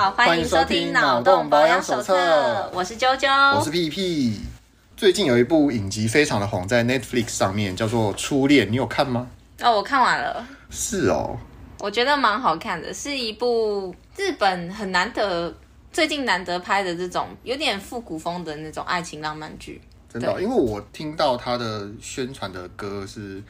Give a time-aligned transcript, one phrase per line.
[0.00, 2.14] 好，欢迎收听《脑洞保养手册》，
[2.72, 4.40] 我是啾啾，我是屁屁。
[4.96, 9.26] 最近有一部影集非常的红，在 Netflix 上面叫做《初恋》，你有看吗？
[9.60, 10.48] 哦，我看完了。
[10.70, 11.36] 是哦，
[11.80, 15.54] 我觉得蛮好看的，是一部日本很难得、
[15.92, 19.82] 最近难得拍的这种有点复古风的那种爱情浪漫剧。
[20.10, 23.42] 真的，因为我听到他的宣传的歌是。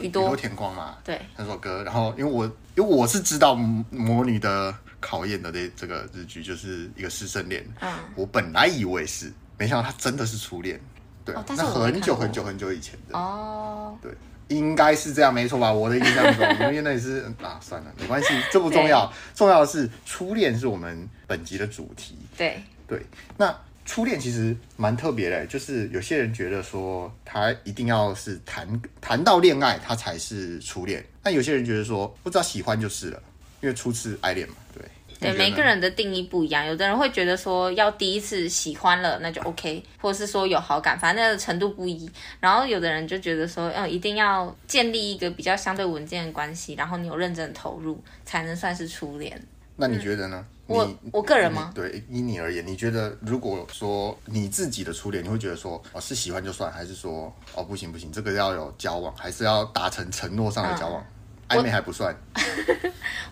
[0.00, 2.44] 宇多田光嘛，对那首歌，然后因为我
[2.74, 4.74] 因为我是知道魔女的
[5.06, 10.80] 考验的这这个日剧就是一个师生恋，嗯，我本来以为是，没想到他真的是初恋，
[11.24, 13.16] 对，哦、那很久很久很久以前的。
[13.16, 14.10] 哦，对，
[14.48, 15.72] 应该是这样没错吧？
[15.72, 22.60] 我的印象中，因为那也是啊，算了，没关系，这不重要， 重要的是初恋是我们本集的主题，对。
[22.88, 23.00] 对，
[23.36, 23.56] 那。
[23.88, 33.22] 初恋其实蛮特别的，就是有些人觉得说他一定要是谈谈到恋爱，他才是初恋；但有些人觉得说不知道喜欢就是了，
[33.60, 34.82] 因为初次爱恋嘛，对。
[35.18, 42.10] 对，每个人的定义不一样，有的人会觉得说要第一次喜欢了那就 OK，或者是说有好感，反正那个程度不一。
[42.38, 49.40] 然后有的人就觉得说，嗯，一定要建立一个比较相对稳健的关系，然后你有认真投入，才能算是初恋。
[49.76, 50.44] 那你觉得呢？
[50.48, 51.70] 嗯我我个人吗？
[51.72, 61.00] 对，以你而言，你觉得如果说你自己的初恋，你会觉得说哦是喜欢就算，还是说哦不行不行，这个要有交往，还是要达成承诺上的交往？
[61.00, 61.06] 嗯、
[61.48, 62.14] 暧昧还不算。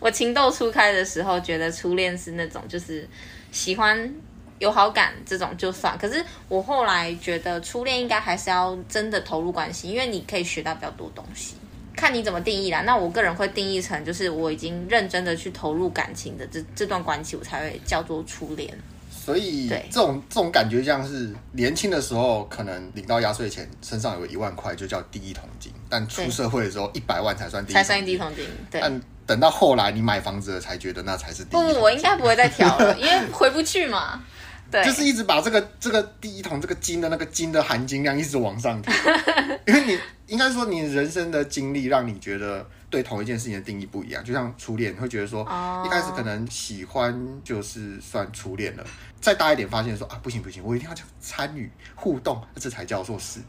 [0.01, 3.09] 我，我情窦初开的时候，觉得初恋是那种就是
[3.51, 4.15] 喜欢
[4.59, 5.97] 有好感这种就算。
[5.99, 11.55] 可是我后来觉得初恋应该还是要真的投入关系，因为你可以学到比较多东西。
[11.97, 12.81] 看你怎么定义啦。
[12.81, 18.77] 那我个人会定义成，就是我已经认真的去投入感情的这这段关系，我才会叫做初恋。
[19.25, 28.47] 所以，这种这种感觉像是年轻的时候，可能领到压岁钱，身上有一万块就叫第一桶金，但出社会的时候，一百万才算第一，才算第一桶金。
[28.71, 28.81] 对。
[28.83, 31.75] 但等到后来你买房子了，才觉得那才是第一桶金。
[31.75, 34.23] 不，我应该不会再调了，因为回不去嘛。
[34.71, 38.91] 对，就是一直把这个这个第一桶这个金的那个金的含金量一直往上提，
[39.67, 45.43] 因为你应该说你人生的经历让你觉得对同一件事情的定义不一样，就像初恋会觉得说
[45.85, 48.85] 一开始可能喜欢就是算初恋了，
[49.25, 53.41] 再大一点发现说啊不行不行，我一定要参与互动，这才叫做是。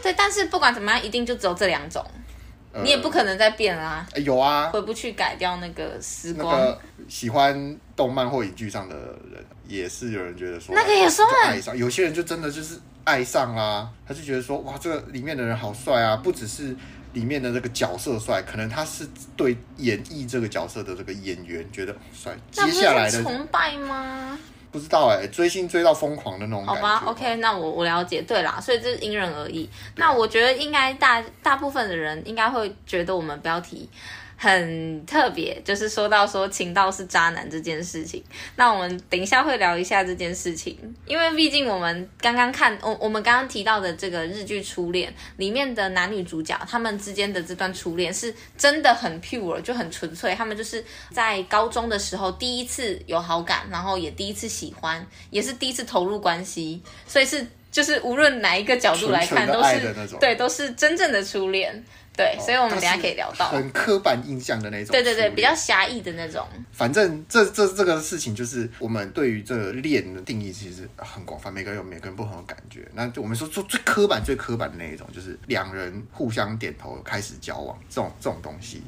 [0.00, 2.04] 对，但是不管怎么样，一定就只有这两种。
[2.84, 6.56] 你也不可能再变啦、呃，有啊，回不去改掉那个时光。
[6.56, 16.76] 那个喜欢动漫或影剧上的人，也是有人觉得说那个也算爱上，有些人就真的就是爱上啦，他就觉得说哇，这个里面的人好帅啊，不只是
[17.14, 22.36] 里面的这个角色帅，可能他是对演绎这个角色的这个演员觉得帅。
[22.52, 24.38] 接下来的崇拜吗？
[24.70, 26.66] 不知道哎、追星追到疯狂的那种。
[26.66, 28.22] 好吧，OK，那我我了解。
[28.22, 29.68] 对啦，所以这是因人而异。
[29.96, 33.88] 那我觉得应该大大部分的人应该会觉得我们标题。
[34.36, 38.22] 很特别，就是说到说情到是渣男这件事情，
[38.56, 61.82] 那我们等一下会聊一下这件事情，因为毕竟我们刚刚看我我们刚刚提到的这个日剧《初恋》里面的男女主角，他们之间的这段初恋是真的很 pure，就很纯粹，他们就是在高中的时候第一次有好感，然后也第一次喜欢，也是第一次投入关系，所以是就是无论哪一个角度来看，都是对，都是真正的初恋。
[62.16, 66.46] 对，所以我们等下可以聊到很刻板印象的那种，对对对，比较狭义的那种。
[66.72, 72.88] 反正这这这个事情就是我们对于这个恋的定义其实很广泛，每个人有每个人不同的感觉。
[72.94, 78.82] 那就我们说说最刻板最刻板的那一种，就是两人互相点头开始交往这种这种东西。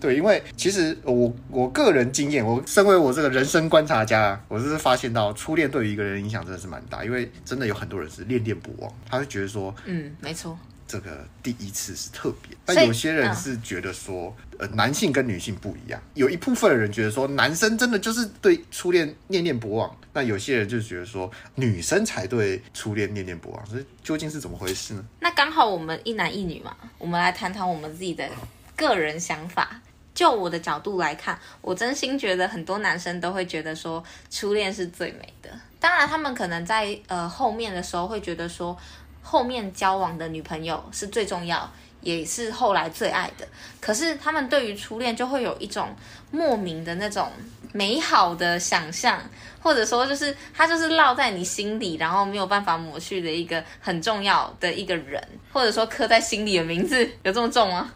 [0.00, 10.58] 对，因为其实我我个人经验，我身为我这个人生观察家，我就是发现到初恋对于一个人影响真的是蛮大，因为真的有很多人是恋恋不忘，他会觉得说，嗯，没错。
[10.86, 16.00] 这个第一次是特别，但有些人是觉得说，呃，男性跟女性不一样。
[16.12, 23.66] 有一部分的人觉得说，男生真的就是对初恋念念不忘，那有些人就觉得说，女生才对初恋念念不忘。
[23.66, 25.04] 所以究竟是怎么回事呢？
[25.20, 28.28] 那刚好我们一男一女嘛，我们来谈谈我们自己的
[28.76, 29.80] 个人想法。
[30.14, 35.50] 就我的角度来看，我真心觉得很多男生都会觉得说，初恋是最美的。
[35.80, 38.76] 当然，他们可能在呃后面的时候会觉得说。
[39.26, 41.68] 后面交往的女朋友是最重要，
[42.02, 43.48] 也是后来最爱的。
[43.80, 45.88] 可是他们对于初恋就会有一种
[46.30, 47.32] 莫名的那种
[47.72, 49.18] 美好的想象，
[49.60, 57.90] 或者说就是他就是烙在你心里，然后没有办法抹去的一个很重要的一个人，或者说刻在心里的名字，有这么重吗？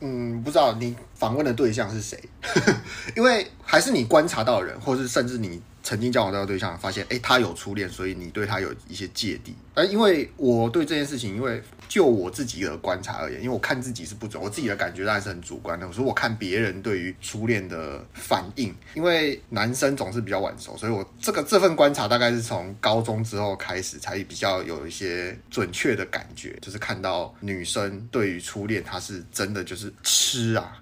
[0.00, 2.20] 嗯，不知道你访问的对象是谁，
[3.14, 5.62] 因为还是你观察到的人，或是甚至你。
[5.82, 9.54] 曾经交往到的对象，发现哎，他有初恋，所以你对他有一些芥蒂。
[9.74, 15.86] 而因为我对这件事情，因为就我自己的观察而言，因为我看自己是不准，我自己的感觉当然是很主观的。
[15.86, 30.76] 我说我看别人对于初恋的反应，因为男生总是比较晚熟，所以我这个这份观察大概是从高中之后开始才比较有一些准确的感觉，就是看到女生对于初恋，她是真的就是吃啊。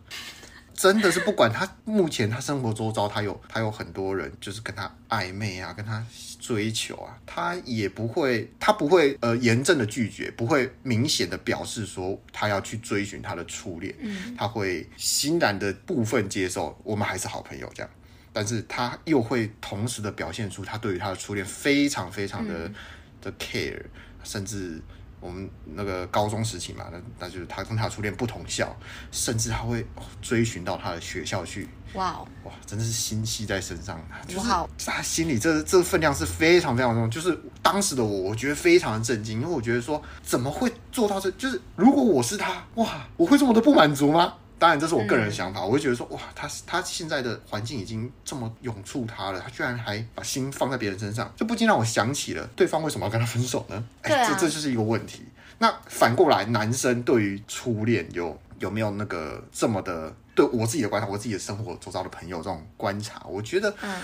[0.81, 6.03] 真的是不管他目前他生活周遭，他有他有很多人就是跟他暧昧啊，跟他
[6.39, 17.91] 追求啊，他也不会他不会呃严正的拒绝，不会明显的表示说他要去追寻他的初恋，嗯，他会欣然的部分接受我们还是好朋友这样，
[18.33, 22.75] 但是他又会同时的表现出他对于他的初恋非常非常的、嗯、
[23.21, 23.83] 的 care，
[24.25, 24.81] 甚至。
[25.21, 28.75] 我们那个高中时期嘛，那那就是他跟他初恋不同校，
[29.13, 29.87] 甚至他会
[30.23, 31.69] 追寻到他的学校去。
[31.95, 34.49] 哇哦，哇，真的是心系在身上，就是
[34.87, 37.11] 他心里这这分量是非常非常重。
[37.11, 41.29] 就是当时的我，我觉得非常的震惊，因为我觉得说怎么会做到这？
[41.33, 44.35] 就是如果我是他，哇，我会这么的不满足吗？
[44.61, 45.61] 当然，这是我个人的想法。
[45.61, 53.85] 嗯、我会觉得说，哇，他他现在的环境已经这么涌出他了，他居然还把心放在别人身上，这不禁让我想起了对方为什么要跟他分手呢？
[54.03, 55.25] 哎、啊欸，这这就是一个问题。
[55.59, 60.15] 那反过来，男生对于初恋有有没有那个这么的？
[60.33, 64.01] 对我自己的观察，我自己的生活周遭的朋友这种观察，我觉得，嗯。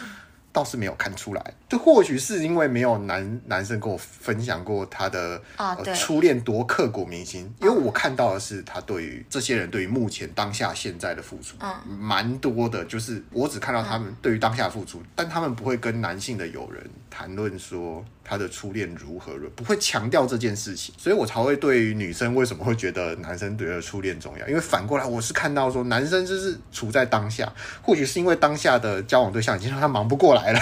[0.57, 12.83] 倒是没有看出来，这或许是因为没有男男生跟我分享过他的、啊呃、初恋多刻骨铭心，因为我看到的是他对于这些人对于目前当下现在的付出，嗯，蛮多的。
[12.87, 30.53] 就是我只看到他们对于当下的付出，嗯、但他们不会跟男性的友人谈论说他的初恋如何，不会强调这件事情，所以我才会对于女生为什么会觉得男生觉得初恋重要，因为反过来我是看到说男生就是处在当下，或许是因为当下的交往对象已经让他忙不过来。
[30.53, 30.61] 了，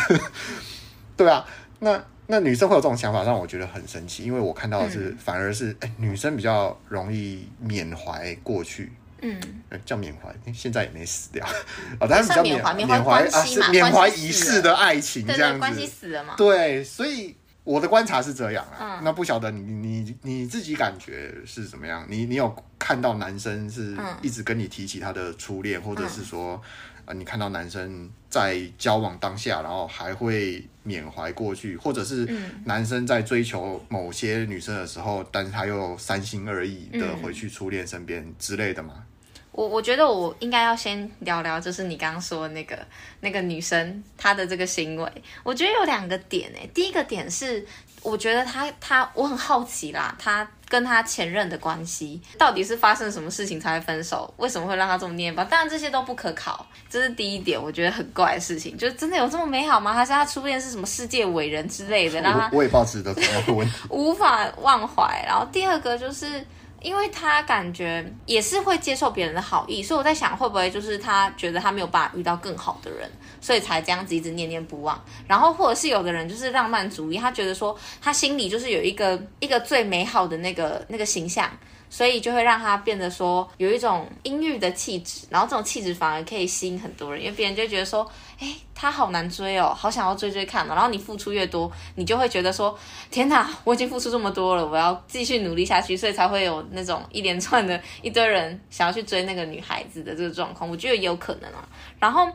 [1.17, 1.43] 对啊，
[1.79, 9.41] 那那女生会有这种想法，让我觉得很神奇，因为我看到的是，嗯、反而是哎、欸，女生比较容易缅怀过去，嗯，
[9.87, 11.47] 叫缅怀，现在也没死掉，
[12.01, 16.35] 哦，但是比较缅怀缅怀啊，是缅怀已逝的爱情这样子，关系死了嘛？
[16.37, 22.07] 对，所以我的观察是这样啊，嗯、那不晓得你你你自己感觉是怎么样？
[22.09, 26.61] 你你有看到男生是一直跟你提起他的初恋，嗯、或者是说？
[27.07, 32.27] 啊，你看到男生在交往当下，然后还会缅怀过去，或者是
[32.65, 39.05] 男生在追求某些女生的时候，嗯、但是他又三心二意的回去初恋身边之类的吗？
[39.55, 42.77] 我我觉得我应该要先聊聊，就是你刚刚说的那个
[43.21, 45.11] 那个女生她的这个行为，
[45.43, 46.69] 我觉得有两个点诶。
[46.75, 47.65] 第一个点是，
[48.03, 50.47] 我觉得她她我很好奇啦，她。
[50.67, 54.33] 跟她前任的关系到底是发生什么事情才会分手？
[54.39, 55.45] 为什么会让她这么念吧？
[55.45, 58.77] 当然这些都不可考，这是第一点，我觉得很怪的事情。
[58.77, 59.93] 就真的有这么美好吗？
[59.93, 62.21] 还是他初恋是什么世界伟人之类的？
[62.21, 65.23] 让他我也抱持的同样的问题，无法忘怀。
[65.25, 66.45] 然后第二个就是。
[66.85, 73.11] 因为他感觉也是会接受别人的好意，所以我在想，会不会就是他觉得他没有办法遇到更好的人，
[73.41, 75.03] 所以才这样子一直念念不忘。
[75.27, 81.51] 然后或者是有的人就是浪漫主义，他觉得说他心里就是有一个一个最美好的那个那个形象。
[81.91, 88.11] 所以就会让他变得说有一种阴郁的气质，然后这种气质反而可以吸引很多人，因为别人就觉得说，
[88.45, 90.75] 哎，他好难追哦，好想要追追看哦。
[90.75, 92.79] 然后你付出越多，你就会觉得说，
[93.11, 100.69] 天哪，我已经付出这么多了，我要继续努力下去，所以才会有那种一连串的一堆人想要去追那个女孩子的这个状况。
[100.69, 101.67] 我觉得也有可能啊。
[101.99, 102.29] 然后。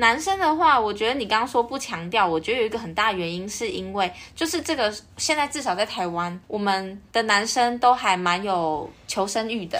[0.00, 9.76] 男生的话，我觉得你刚刚说不强调，我觉得有一个很大原因，是因为就是这个现在至少在台湾，我们的男生都还蛮有求生欲的，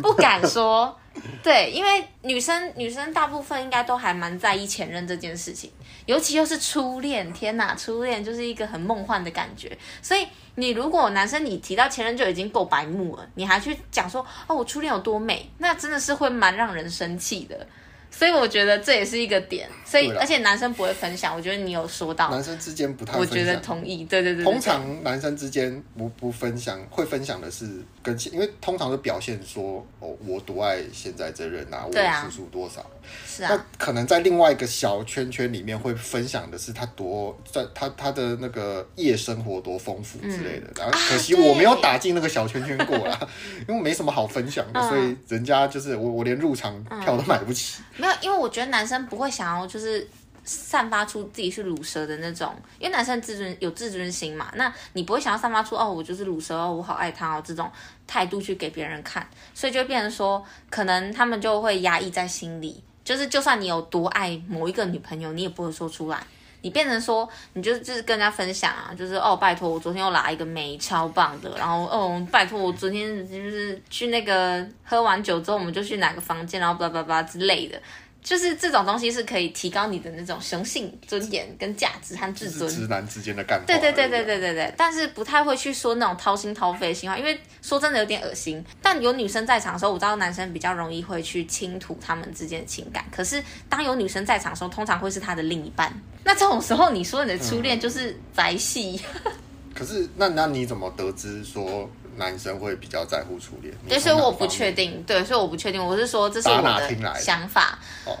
[0.00, 0.98] 不敢说，
[1.42, 5.70] 对，因为女生女生大部分应该都还蛮在意前任这件事情，
[6.06, 17.66] 尤其又是初恋，天哪，初恋就是一个很梦幻的感觉，所以你如果男生你提到前任就已经够白目了，你还去讲说哦我初恋有多美，那真的是会蛮让人生气的。
[18.10, 27.66] 所以我觉得这也是一个点，所以而且男生不会分享，我觉得你有说到，男生之间不太分享，我觉得同意，对对对，对，通常男生之间不不分享，会分享的是
[28.02, 32.84] 跟，因为通常的表现说哦，我多爱现在这人啊，我付出多少，
[33.24, 43.28] 是啊，那可能在另外一个小圈圈里面会分享的是他多在他他的那个夜生活多丰富之类的，嗯、然后可惜我没有打进那个小圈圈过啦，啊、
[43.68, 47.80] 因为没什么好分享的， 嗯、所以人家就是我我连入场票都买不起。
[48.00, 50.08] 没有，因为我觉得男生不会想要就是
[50.44, 54.50] 散发出自己是乳蛇的那种，因为男生自尊有自尊心嘛。
[54.54, 57.70] 那你不会想要散发出哦，我就是乳蛇哦，我好爱他哦这种
[58.06, 66.24] 态度去给别人看，所以就变成说，可能他们就会压抑在心里，就是就算你有多爱某一个女朋友，你也不会说出来。
[66.62, 77.80] 你变成说，你就就是跟人家分享啊，就是哦，拜托我昨天又拿一个美超棒的，然后哦，拜托我昨天就是去那个喝完酒之后，我们就去哪个房间，然后叭叭叭之类的。
[78.22, 82.70] 就是这种东西是可以提高你的那种雄性尊严跟价值和自尊。
[82.70, 83.64] 直男之间的干话。
[83.66, 88.62] 对对对对对对对，但是不太会去说那种掏心掏肺的心话，因为说真的有点恶心。
[88.82, 93.04] 但有女生在场的时候，我知道男生比较容易会去倾吐他们之间的情感。
[93.10, 95.92] 可是当有女生在场的时候，通常会是他的另一半。
[96.22, 99.00] 那这种时候，你说你的初恋就是宅系。
[99.24, 99.32] 嗯、
[99.74, 101.90] 可是那那你怎么得知说？
[102.20, 107.78] 男生会比较在乎初恋，对，所以我不确定，对，所以我不确定，我是说这是我的想法。
[108.04, 108.14] 哦，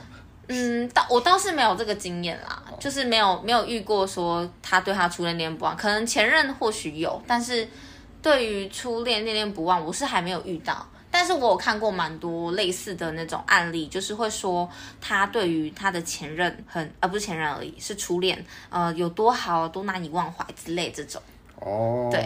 [0.48, 7.68] 嗯，倒我倒是没有这个经验啦，哦、就是没有没有遇过说他对他初恋恋不忘，可能前任或许有，但是
[8.22, 10.88] 对于初恋恋恋不忘，我是还没有遇到。
[11.12, 14.68] 但是我有看过蛮多类似的那种案例，就是会说
[15.00, 21.20] 他对于他的前任很，而、呃、不是前任而已，是初恋，呃，有多好，多难以忘怀之类这种。
[21.56, 22.24] 哦，对。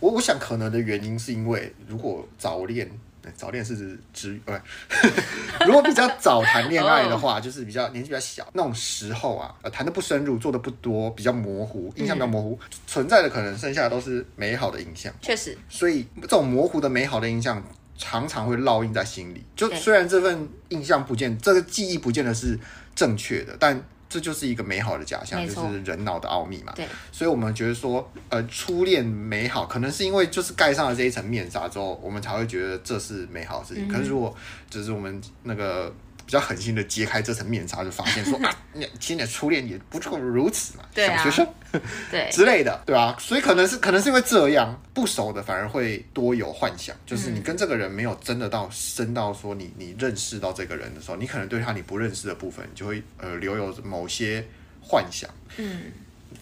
[0.00, 2.90] 我我想可能的原因是因为，如果早恋，
[3.34, 4.60] 早恋是指指，呃，
[5.66, 15.12] 如果比较早谈恋爱的话，就是比较年纪比较小那种时候啊，呃，谈的不深入，做的不多，比较模糊，印象比较模糊，嗯、存在的可能剩下的都是美好的印象。
[15.20, 17.62] 确实，所以这种模糊的美好的印象
[17.98, 19.44] 常常会烙印在心里。
[19.56, 22.58] 就虽然这份印象不见，这个记忆不见得是
[22.94, 23.82] 正确的，但。
[24.08, 26.72] 这就是一个美好的假象，就是人脑的奥秘嘛。
[26.76, 33.86] 对，所以我们觉得说，呃，初恋美好，可能是因为就是盖上了这一层面纱之后，我们才会觉得这是美好的事情。
[33.86, 34.34] 嗯、可是如果
[34.70, 35.92] 只是我们那个。
[36.26, 41.48] 比较狠心的揭开这层面纱，就发现说啊，你其实你的初恋也不过如此嘛，对啊、小学生
[42.10, 43.16] 对之类的，对吧、啊？
[43.20, 54.44] 所以可能是可能是因为这样，不熟的反而会多有幻想，就是你跟这个人没有真的到深到说你你认识到这个人的时候，你可能对他你不认识的部分，你就会呃留有某些
[54.82, 55.30] 幻想。
[55.58, 55.82] 嗯，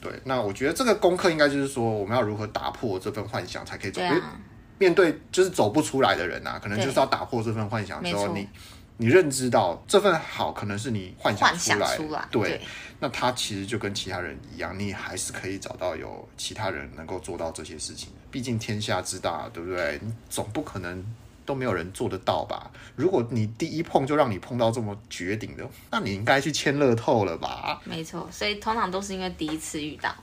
[0.01, 0.11] 对。
[0.25, 4.01] 那我觉得这个功课应该就是说，我们要如何打破这份幻想，才可以走。
[4.01, 4.41] 对啊、
[4.79, 8.49] 面对就是走不出来的人啊，可能就是要打破这份幻想之后，你。
[8.97, 12.61] 你认知到这份好可能是你幻想出来，出来对，对，
[13.01, 18.11] 那他其实就跟其他人一样，你还是可以找到有其他人能够做到这些事情。
[18.31, 19.99] 毕竟天下之大，对不对？
[20.01, 21.05] 你总不可能
[21.45, 22.71] 都没有人做得到吧？
[22.95, 27.81] 如果你第一碰就让你碰到这么绝顶的，那你应该去签乐透了吧？
[27.85, 30.15] 没错，所以通常都是因为第一次遇到。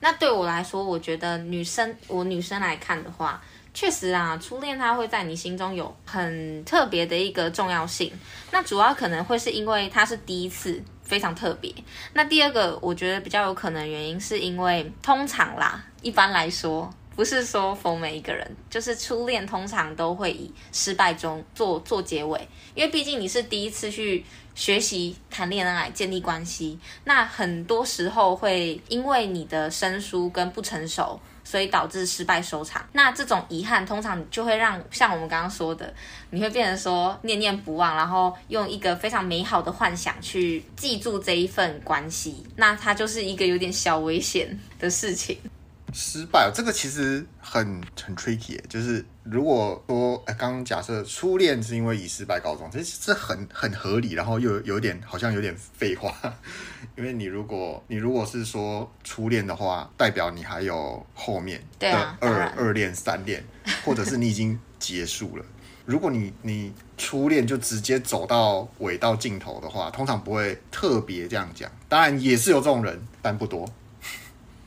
[0.00, 3.42] 那对我来说，我觉得女生，我女生来看的话。
[3.80, 8.10] 确实啊，初恋它会在你心中有很特别的一个重要性。
[8.50, 11.72] 那主要可能会是因为它是第一次，非常特别。
[12.12, 24.24] 那第二个，我觉得比较有可能原因是因为通常啦，一般来说，不是说否每一个人，就是初恋通常都会以失败中做做结尾，因为毕竟你是第一次去
[24.56, 31.20] 学习谈恋爱、建立关系，那很多时候会因为你的生疏跟不成熟。
[31.48, 35.90] 所以导致失败收场，那这种遗憾通常就会让像我们刚刚说的，
[36.28, 45.38] 你会变成说念念不忘，然后用一个非常美好的幻想去记住这一份关系，那它就是一个有点小危险的事情。
[45.94, 56.14] 失败，这个其实很很 tricky，就是如果说，哎，刚刚假设初恋是因为以失败告终，这这很很合理，然后又有点好像有点废话，
[56.96, 63.44] 因为你如果你如果是说初恋的话，代表你还有后面的二二恋、三恋，
[63.84, 65.44] 或者是你已经结束了。
[65.84, 73.66] 如果你你初恋就直接走到尾到尽头的话，通常不会特别这样讲，当然也是有这种人，但不多。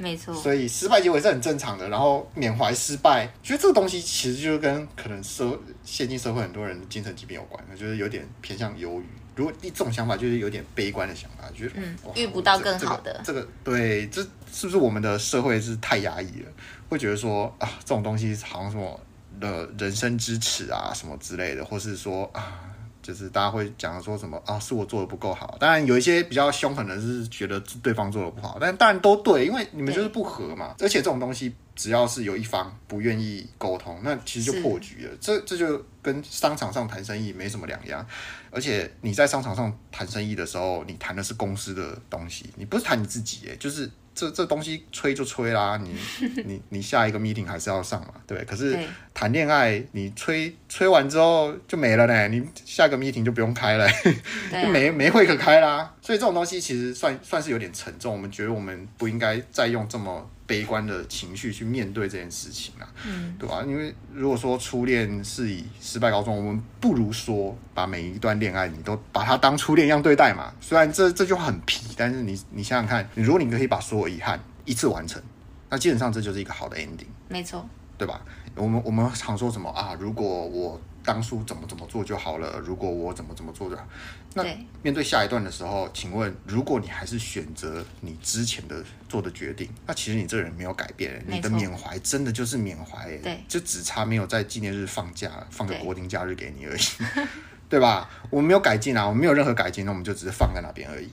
[0.01, 1.87] 没错，所以失败结尾是很正常的。
[1.89, 9.05] 然后缅怀失败，觉得这个东西其实就跟可能社现今社会很多人的精神疾病有关，就是有点偏向忧郁。
[9.35, 13.21] 如果一这种想法就是有点悲观的想法，觉得嗯，遇不到更好的。
[13.23, 16.51] 这个、这个、对，这是不是我们的社会是太压抑了？
[16.89, 18.99] 会觉得说啊，这种东西好像什么
[19.39, 22.67] 的人生支持啊，什么之类的，或是说啊。
[23.01, 25.57] 就是大家会讲说什么啊，是我做的不够好。
[25.59, 30.75] 当然有一些比较凶狠的是觉得对方做的不好，但当然都对，因为你们就是不合嘛。
[30.79, 35.11] 而且这种东西只要是有一方不愿意沟通，那其实就破局了。
[35.19, 38.05] 这这就跟商场上谈生意没什么两样。
[38.49, 43.89] 而且你在商场上谈生意的时候，你谈的是公司的东西，你不是谈你自己，哎，就是。
[44.13, 45.95] 这这东西吹就吹啦，你
[46.45, 48.43] 你你下一个 meeting 还是要上嘛，对。
[48.45, 48.77] 可是
[49.13, 53.87] 谈恋爱，你吹吹完之后就没了呢，你下一个 meeting 就不用开了，
[54.51, 55.93] 就没没会可开啦。
[56.01, 58.11] 所以这种东西其实算算是有点沉重。
[58.11, 63.63] 我们觉得我们不应该再用这么悲观的情绪去面对这件事情啊，嗯，对吧？
[63.65, 70.51] 因为如果说初恋是以失败告终，我们不如说把每一段恋爱你都把它当初恋一样对待嘛。
[70.59, 75.21] 虽然这这句话很皮，但是你你想想看，如果你可以把所有遗憾一次完成，
[75.69, 77.05] 那基本上这就是一个好的 ending。
[77.29, 77.63] 没错，
[77.97, 78.21] 对吧？
[78.55, 79.95] 我们我们常说什么啊？
[79.97, 82.59] 如果我当初怎么怎么做就好了。
[82.59, 83.87] 如果我怎么怎么做就好。
[84.33, 84.43] 那
[84.81, 96.81] 面对下一段的时候，请问，如果你还是选择你之前的做的决定，那其实你这个人没有改变，你的缅怀真的就是缅怀，对，就只差没有在纪念日放假，放个国定假日给你而已，
[97.15, 97.27] 对，
[97.71, 98.09] 对吧？
[98.29, 101.09] 我们没有改进啊，我们没有任何改进，那我们就只是放在那边而已。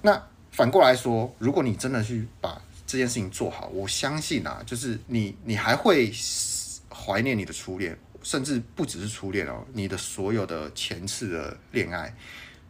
[0.00, 6.10] 那反过来说，如果你真的去把这件事情做好，我相信啊，就是你，你还会
[6.88, 7.98] 怀念你的初恋。
[8.22, 12.14] 甚至不只是初恋哦，你的所有的前次的恋爱，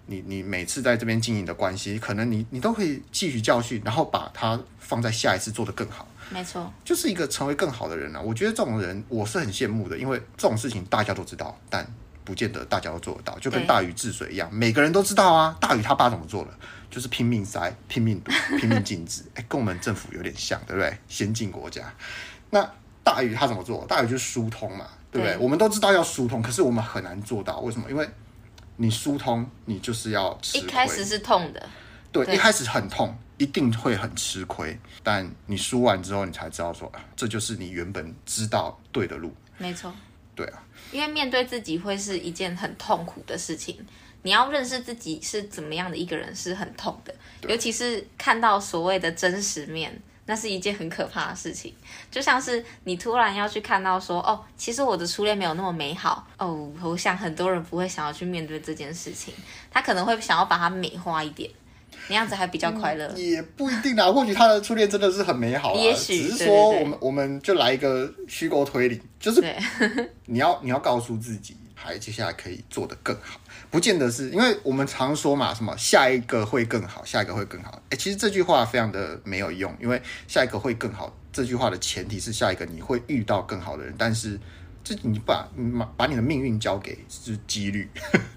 [0.06, 6.06] 你你每次在这边经营的关系，可能你你都可以汲取教训，然后把它放在下一次做得更好。
[6.30, 8.21] 没错，就是一个成为更好的人啊！
[8.21, 11.87] 我觉得这种人我是很羡慕的，因为这种事情大家都知道，但
[12.25, 13.38] 不见得大家都做得到。
[13.38, 15.54] 就跟大禹治水一样，每个人都知道啊。
[15.61, 16.50] 大禹他爸怎么做的？
[16.90, 19.23] 就是拼命塞、拼命堵、 拼命禁止。
[19.35, 20.97] 哎，跟我们政府有点像，对不对？
[21.06, 21.92] 先进国家。
[22.49, 22.66] 那
[23.04, 23.85] 大禹他怎么做？
[23.87, 24.87] 大禹就是疏通嘛。
[25.12, 25.37] 对不对？
[25.37, 27.61] 我们都知道要疏通，可是我们很难做到。
[27.61, 27.88] 为什么？
[27.90, 28.09] 因为
[28.76, 30.66] 你疏通，你就是要吃亏。
[30.66, 31.69] 一开始是痛的，
[32.11, 34.76] 对，对，一开始很痛，一定会很吃亏。
[35.02, 39.31] 但你输完之后，你才知道说，这就是你原本知道对的路。
[39.59, 39.92] 没错，
[40.35, 43.78] 对啊，因为面对自己会是一件很痛苦的事情。
[44.23, 47.14] 你要认识自己是怎么样的一个人，是很痛的，
[47.49, 50.00] 尤其是看到所谓的真实面。
[50.32, 51.74] 那是一件很可怕的事情，
[52.10, 56.72] 就像是你突然要去看到说，哦，其实我的初恋没有那么美好哦。
[56.82, 59.34] 我想很多人不会想要去面对这件事情，
[59.70, 61.50] 他可能会想要把它美化一点，
[62.08, 63.12] 那样子还比较快乐。
[63.14, 65.78] 嗯，也不一定啊，或许他的初恋真的是很美好啊。
[65.78, 69.44] 也许只是说我们我们就来一个虚构推理，就是
[70.24, 73.40] 你要你要告诉自己，还接下来可以做得更好。
[73.70, 77.82] 不见得是因为我们常说嘛，什么下一个会更好，下一个会更好。
[77.90, 84.38] 诶，其实这句话非常的没有用，因为下一个会更好这句话的前提是下一个你会遇到更好的人，但是
[84.84, 87.88] 这你把你把你的命运交给是几率，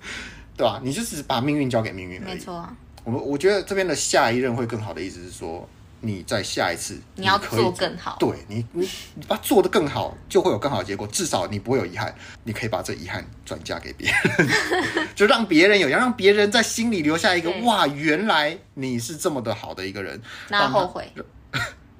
[0.57, 0.79] 对吧？
[0.83, 2.33] 你就只是把命运交给命运而已。
[2.33, 2.67] 没错。
[3.03, 5.67] 我我觉得这边的下一任会更好的意思是说。
[6.01, 11.07] 你在下一次你，要做更好，对你，你你把它做得更好，就会有更好的结果。
[11.07, 20.21] 至少你不会有遗憾，你可以把这遗憾转嫁给别人， 就让别人有，要让别人在心里留下一个哇，原来你是这么的好的一个人。
[20.49, 21.11] 那后悔，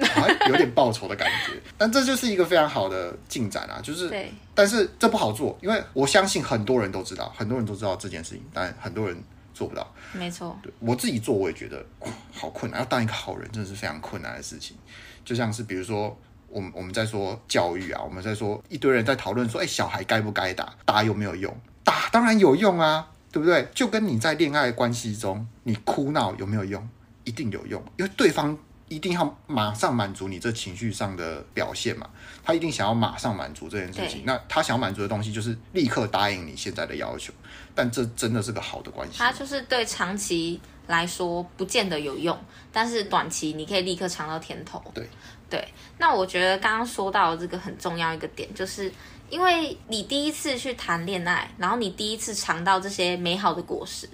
[0.49, 1.53] 有点报仇的感觉。
[1.77, 4.13] 但这就是一个非常好的进展啊，就是，
[4.53, 9.17] 但是这不好做，因为我相信很多人都知道，很多人都知道这件事情，但很多人。
[9.55, 10.55] 做不到，没错。
[10.61, 11.83] 对，我自己做，我也觉得，
[12.33, 12.81] 好困难。
[12.81, 14.75] 要当一个好人，真的是非常困难的事情。
[15.23, 16.15] 就像是比如说，
[16.49, 20.75] 我们我们在说教育啊，我们在说一堆人在讨论说，哎，小孩该不该打？
[20.83, 21.55] 打有没有用？
[21.83, 23.67] 打当然有用啊，对不对？
[23.73, 26.87] 就跟你在恋爱关系中，你哭闹有没有用？
[27.23, 28.57] 一定有用，因为对方。
[28.87, 32.07] 一定要马上满足你这情绪上的表现嘛？
[32.43, 34.23] 他一定想要马上满足这件事情。
[34.25, 37.33] 那他想要满足的东西就是立刻答应你现在的要求，
[37.73, 39.17] 但这真的是个好的关系。
[39.17, 42.37] 他就是对长期来说不见得有用，
[42.71, 44.79] 但是短期你可以立刻尝到甜头。
[44.93, 45.09] 对
[45.49, 45.67] 对。
[45.97, 48.91] 那我觉得刚刚说到这个很重要一个点，就是
[49.31, 54.07] 因为你第一次去谈恋爱，然后你第一次尝到这些美好的果实。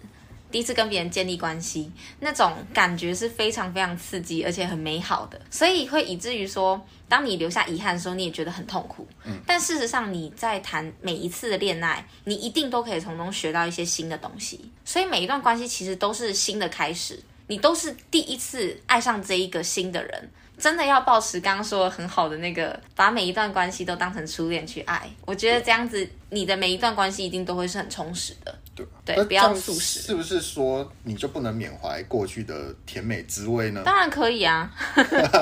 [0.51, 9.07] 第一次跟别人建立关系，那种感觉是非常非常刺激，而且很美好的，所以会以至于说，当你留下遗憾的时候，你也觉得很痛苦。
[9.23, 14.69] 嗯，但事实上你在谈每一次的恋爱，你一定都可以从中学到一些新的东西。
[14.83, 20.29] 所以每一段关系其实都是新的开始，你都是第一次爱上这一个新的人。
[20.57, 25.09] 真的要保持刚刚说的很好的那个，把每一段关系都当成初恋去爱。
[25.25, 28.55] 我觉得这样子，你的每一段关系一定都会是很充实的。
[29.05, 29.99] 对，对，不要素食。
[30.01, 33.81] 是不是说你就不能缅怀过去的甜美滋味呢？
[33.85, 34.71] 当然可以啊，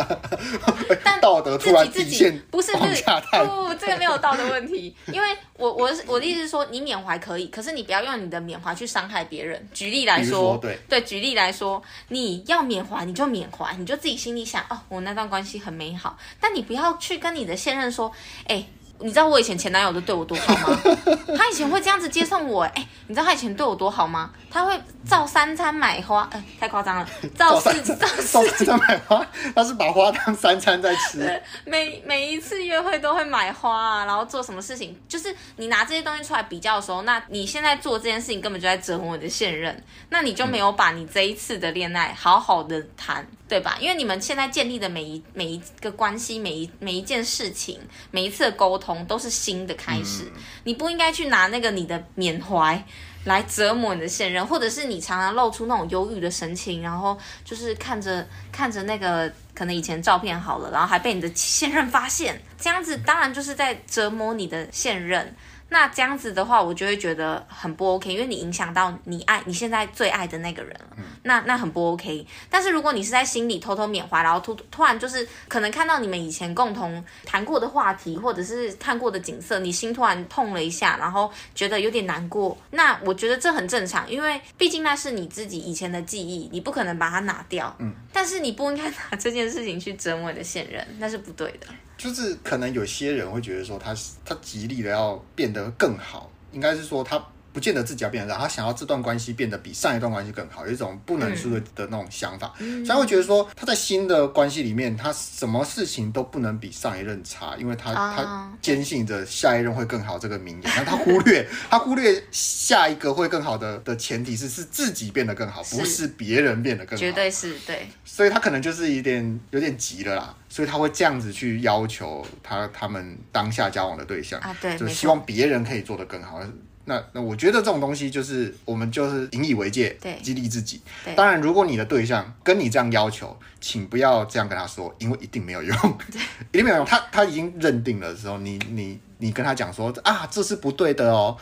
[1.04, 4.96] 但道德突然自己自己不是不是不，这个没有道德问题。
[5.08, 9.68] 因为我 我我的意思是说，你缅怀可以，可是你不要用你的缅怀去伤害别人。
[9.74, 18.12] 举例来说，说对对，举例来说，你要缅怀你就缅怀，你就自己心里想哦，我那段关系很美好，但你不要去跟你的现任说，
[18.48, 18.66] 哎。
[19.02, 20.80] 你知道我以前前男友都对我多好吗？
[21.38, 24.32] 他以前会这样子接送我，哎，你知道他以前对我多好吗？
[24.52, 27.08] 他会照三餐买花，哎，太夸张了，
[27.38, 28.08] 照四照
[28.44, 31.42] 四餐买花，他是把花当三餐在吃。
[31.66, 43.26] 每每一次约会都会买花啊，然后做什么事情，就是你拿这些东西出来比较的时候，那你现在做这件事情根本就在折磨你的现任，那你就没有把你这一次的恋爱好好的谈。
[43.50, 43.76] 对吧？
[43.82, 47.80] 因为你们现在建立的每一每一个关系，每一每一件事情，
[48.12, 50.26] 每一次的沟通，都是新的开始。
[50.26, 52.82] 嗯、你不应该去拿那个你的缅怀
[53.26, 65.36] 来折磨你的现任，或者是你常常露出那种忧郁的神情，然后就是看着看着那个可能以前照片好了，然后还被你的现任发现，这样子当然就是在折磨你的现任。
[65.72, 72.26] 那这样子的话，我就会觉得很不 OK，因为你影响到你爱你现在最爱的那个人了，嗯、那那很不 OK。
[72.50, 87.76] 但是如果你是在心里偷偷缅怀，然后突突然就是可能看到你们以前共同谈过的话题，或者是看过的景色，你心突然痛了一下，然后觉得有点难过，那我觉得这很正常，因为毕竟那是你自己以前的记忆，你不可能把它拿掉。
[87.78, 87.94] 嗯。
[88.12, 91.68] 但是你不应该拿这件事情去折磨你的现任，那是不对的。
[92.00, 93.94] 就是可能有些人会觉得说他
[94.26, 97.24] 他极力的要变得更好，应该是说他。
[97.60, 116.08] 不见得自己要变得好，他想要这段关系变得比上一段关系更好，有一种不能输的的那种想法，嗯、所以他会觉得说他在新的关系里面，他什么事情都不能比上一任差，因为他、哦、他坚信着下一任会更好这个名言，但他忽略 他忽略下一个会更好的的前提是是自己变得更好，不是。
[116.20, 126.42] 别人变得更好，绝对是对，所以他可能就是有点有点急了啦，所以他会这样子去要求他他们当下交往的对象啊，对，就希望别人可以做得更好。
[126.90, 130.82] 那那我觉得这种东西就是我们就是引以为戒，对，激励自己。
[131.06, 135.78] 对，当然如果你的对象跟你这样要求，请不要这样跟他说，因为一定没有用，
[136.12, 136.20] 对，
[136.52, 136.86] 一定没有用。
[136.86, 141.38] 他他已经认定了的时候，你你你跟他讲说啊，这是不对的哦，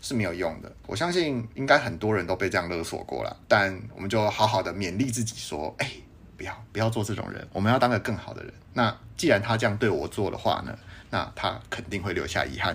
[0.00, 0.72] 是没有用的。
[0.86, 5.90] 我相信应该很多人都被这样勒索过了，但我们就好好的勉励自己说，哎，
[6.38, 8.50] 不要不要做这种人，我们要当个更好的人。
[8.72, 10.74] 那既然他这样对我做的话呢，
[11.10, 12.74] 那他肯定会留下遗憾。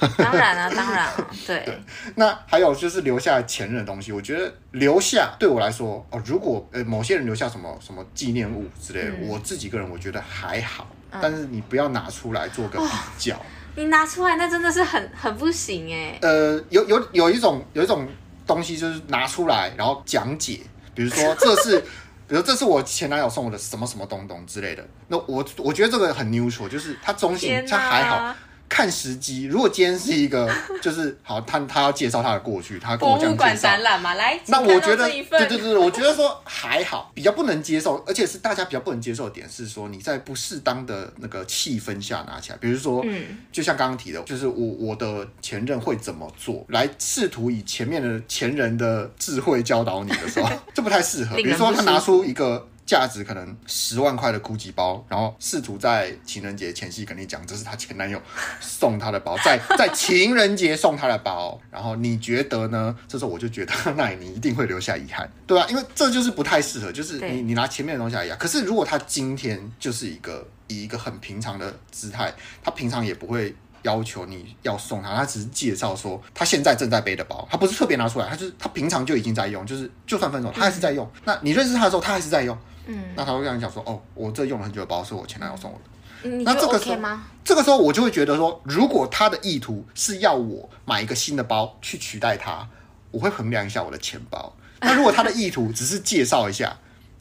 [0.18, 1.78] 当然了、啊，当然了、啊， 对，对。
[2.16, 10.86] 那还有就是留下前任的东西，我觉得留下对我来说，哦，如果呃某些人留下什么什么纪念物之类的，嗯、我自己个人我觉得还好。
[11.10, 12.86] 嗯、但是你不要拿出来做个比
[13.18, 13.40] 较。
[13.76, 16.18] 你拿出来那真的是很很不行哎。
[16.22, 18.08] 呃，有有有一种有一种
[18.46, 20.60] 东西就是拿出来然后讲解，
[20.94, 21.80] 比如说这是，
[22.28, 24.86] 比如这是我前男友送我的什么什么东东之类的。
[25.08, 28.34] 那我我觉得这个很 neutral，就是他中性，他还好。
[28.74, 51.36] 看时机，如果今天是一个， 就是好，他他要介绍他的过去，他跟我这样介绍展览嘛，来，那我觉得，对对对，我觉得说还好，比较不能接受，而且是大家比较不能接受的点是说，你在不适当的那个气氛下拿起来，比如说，嗯，就像刚刚提的，就是我我的前任会怎么做，来试图以前面的前人的智慧教导你的时候， 这不太适合。
[51.36, 52.66] 比如说他拿出一个。
[52.86, 58.20] 价值可能十万块的 GUCCI 包，然后试图在情人节前夕跟你讲，这是她前男友
[58.60, 62.94] 送她的包，在 在情人节送她的包，然后你觉得呢？
[63.08, 68.36] 这时候我就觉得，那你一定会留下遗憾，对啊，因为这就是不太适合，就是你你拿前面的东西来压。
[68.36, 81.10] 可是如果他今天就是一个以一个很平常的姿态，他平常也不会要求你要送他，他只是介绍说他现在正在背的包，他不是特别拿出来，他就是他平常就已经在用，就是就算分手他还是在用。
[81.24, 82.56] 那你认识他的时候，他还是在用。
[82.86, 85.84] 嗯，那他会跟你讲说，哦，我这用了很久的包是我前男友送我的。
[86.26, 92.66] 嗯、那这个时候，这个时候我就会觉得说，如果他的意图是要我买一个新的包去取代他，
[93.10, 94.54] 我会衡量一下我的钱包。
[94.80, 96.74] 那如果他的意图只是介绍一下，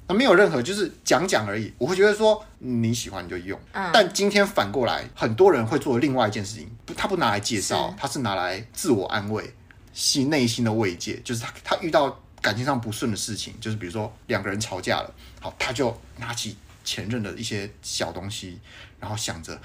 [0.07, 3.59] 那没有任何就是讲讲而已，我会觉得说你喜欢你就用。
[3.73, 9.53] 嗯、但今天反过来，很多人会做另外一件事情，他不拿来介绍，他是拿来自我安慰，
[9.91, 12.19] 心内心的慰藉，就是他他遇到。
[12.43, 18.59] 感情上不顺的事情，就是比如说两个人吵架了，好，他就拿起前任的一些小东西，
[18.99, 19.57] 然后想着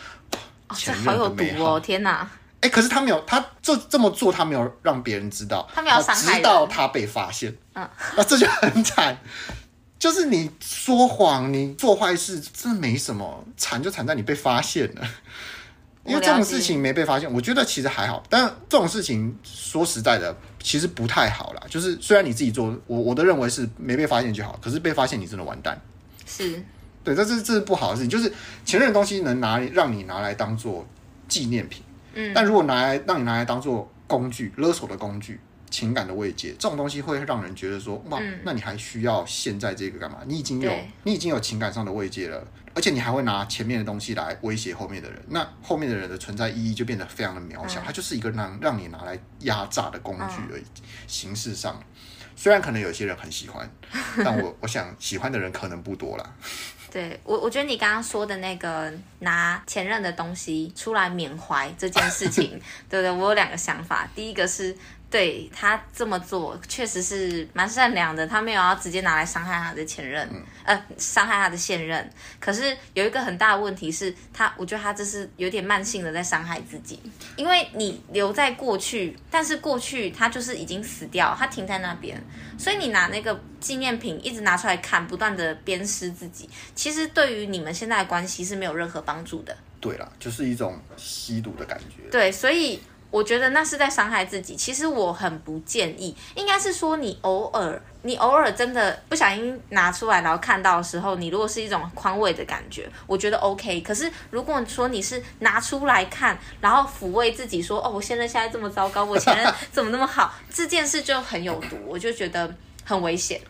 [0.75, 1.59] 前任的美好。
[1.59, 2.31] 有毒哦，天哪！
[2.61, 9.19] 哎，可是他没有，他这这么做，他没有让别人知道，他没有伤害，直到他被发现，嗯，那这就很惨。
[9.99, 15.09] 就是你说谎，你做坏事，真的没什么，惨就惨在你被发现了。
[16.09, 18.23] 因为这种事情没被发现，我觉得其实还好。
[18.29, 21.63] 但这种事情说实在的，其实不太好啦。
[21.69, 24.59] 就是虽然你自己做，我我都认为是没被发现就好。
[24.63, 25.81] 可是被发现，你真的完蛋。
[26.27, 26.63] 是，
[27.05, 28.11] 对，这是这是不好的事情。
[28.11, 28.33] 就是
[28.65, 30.87] 前任的东西能拿让你拿来当做
[31.29, 31.83] 纪念品，
[32.15, 35.39] 嗯，但如果拿来让你拿来当做工具，勒索的工具，
[35.71, 40.19] 情感的慰藉，这种东西会让人觉得说，哇，嗯、那你还需要现在这个干嘛？
[40.27, 40.73] 你已经有
[41.05, 42.43] 你已经有情感上的慰藉了，
[42.79, 50.63] 而且你还会拿前面的东西来威胁后面的人，那后面的人的存在意义就变得非常的渺小，嗯、它就是一个让让你拿来压榨的工具而已。
[50.63, 51.83] 嗯、形式上，
[52.37, 53.69] 虽然可能有些人很喜欢，
[54.25, 56.37] 但我我想喜欢的人可能不多啦。
[56.93, 62.51] 对我，我觉得你刚刚说的那个拿前任的东西出来缅怀这件事情，
[62.89, 63.11] 对不对？
[63.11, 64.77] 我有两个想法，第一个是。
[65.11, 72.11] 对他这么做确实是蛮善良的，他没有要直接拿来伤害他的前任，嗯、呃，伤害他的现任。
[72.39, 77.01] 可是有一个很大的问题是他，我觉得他这是有点慢性的在伤害自己，
[77.37, 82.23] 因为你留在过去，但是过去他就是已经死掉，他停在那边，
[82.59, 89.57] 所以你拿那个纪念品一直拿出来看，不断的鞭尸自己，其实对于你们现在的关系是没有任何帮助的。
[89.81, 92.11] 对啦，就是一种吸毒的感觉。
[92.11, 92.79] 对，所以。
[93.11, 94.55] 我觉得那是在伤害自己。
[94.55, 103.81] 其实我很不建议，应该是说你偶尔，你偶尔真的不小心拿出来，然后看到的时候，你如果是一种宽慰的感觉，我觉得 OK。
[103.81, 113.41] 可是如果说你是拿出来看，然后抚慰自己说，哦，我现在现在这么糟糕，我前任怎么那么好，这件事就很有毒，我就觉得很危险。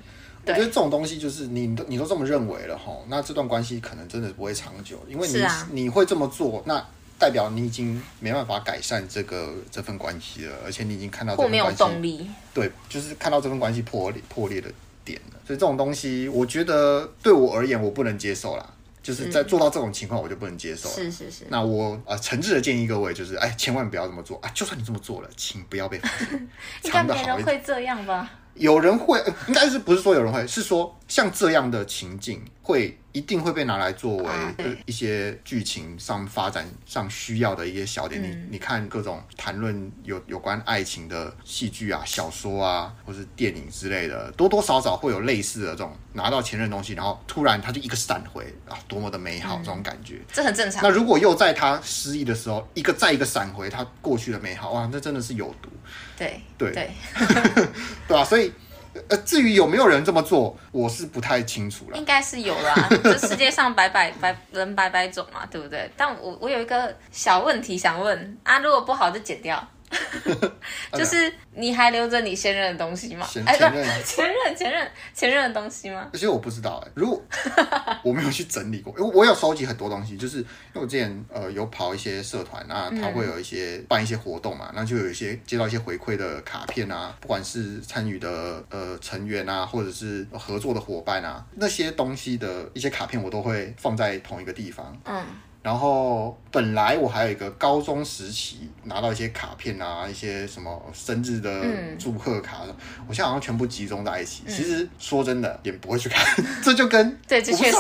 [0.47, 6.83] 我觉得这种东西就是你都你都这么认为了哈，那这段关系可能真的不会长久，因为你、啊、你会这么做那。
[7.19, 12.31] 代表你已经没办法改善这个这份关系了，而且你已经看到这份关系，没有动力。
[12.55, 14.71] 对，就是看到这份关系破裂破裂的
[15.05, 15.41] 点了。
[15.47, 18.75] 所以这种东西，我觉得对我而言，我不能接受啦。
[19.01, 20.95] 就是在做到这种情况，我就不能接受了。
[20.95, 21.45] 是是是。
[21.49, 24.51] 那我啊，诚挚的建议各位，就是哎，千万不要这么做啊！
[24.53, 26.49] 就算你这么做了，请不要被发现。
[26.85, 28.31] 应该没人会这样吧？
[28.53, 34.31] 有人会，应该是不是说有人会，是说像这样的情境会一定会被拿来作为
[34.85, 38.23] 一些剧情上发展上需要的一些小点。
[38.23, 50.83] 你你看各种谈论有有关爱情的戏剧啊、小说啊，或是电影之类的，多多少少会有类似的这种拿到前任东西，然后突然他就一个闪回啊，多么的美好这种感觉，这很正常。
[50.83, 55.71] 那如果又在他失忆的时候，一个再一个闪回他过去的美好，哇，那真的是有毒。
[56.19, 56.91] 对对对，
[58.07, 58.53] 对啊，所以
[59.09, 61.97] 呃，至于有没有人这么做，我是不太清楚了。
[61.97, 65.91] 应该是有啦， 这世界上百百百人百百种嘛，对不对？
[65.97, 69.67] 但我我有一个小问题想问啊，如果不好就剪掉。
[70.93, 73.27] 就是你还留着你现任的东西吗？
[73.27, 76.09] 前前任、 前任、前任、前任的东西吗？
[76.13, 77.23] 其实我不知道哎、欸，如果
[78.05, 94.97] 我没有去整理过，因为我有收集很多东西，就是因为我之前呃有跑一些社团啊，他会有一些办一些活动嘛，那就有一些接到一些回馈的卡片啊，不管是参与的呃成员啊，或者是合作的伙伴啊，那些东西的一些卡片我都会放在同一个地方。
[95.05, 95.25] 嗯。
[95.69, 101.63] 然后本来我还有一个高中时期拿到一些卡片啊，一些什么生日的
[101.99, 102.75] 祝贺卡，嗯、
[103.07, 104.45] 我现在好像全部集中在一起。
[104.47, 106.25] 嗯、其实说真的，也不会去看，
[106.65, 107.77] 这就跟 对，这确实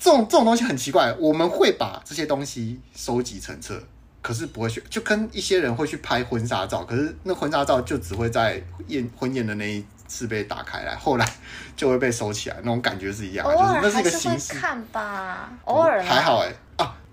[0.00, 1.14] 这种这种东西很奇怪。
[1.18, 3.78] 我们会把这些东西收集成册，
[4.22, 11.30] 可是不会去，就跟一些人会去拍婚纱照，可是那婚纱照就只会在宴婚宴的那一次被打开来，后来
[11.76, 14.54] 就会被收起来，那种感觉是一样的，就是那是一个形式。
[14.54, 16.54] 看吧，偶尔还好哎、欸。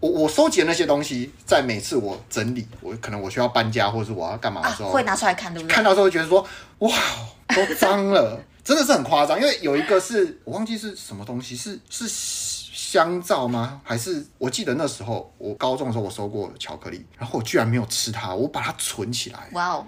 [0.06, 5.74] 我我收集的那些东西，在每次我整理，我可能我需要搬家，或者是我要干嘛的时候，啊、会拿出来看，对不对？
[5.74, 6.46] 看到之后会觉得说，
[6.80, 6.92] 哇，
[7.48, 9.40] 都脏了，真的是很夸张。
[9.42, 13.82] 因为有一个是我忘记是什么东西，是是香皂吗？
[13.84, 19.50] 还是我记得那时候我高中的时候我收过巧克力，然后我居然没有吃它，我把它存起来。
[19.54, 19.88] 哇哦！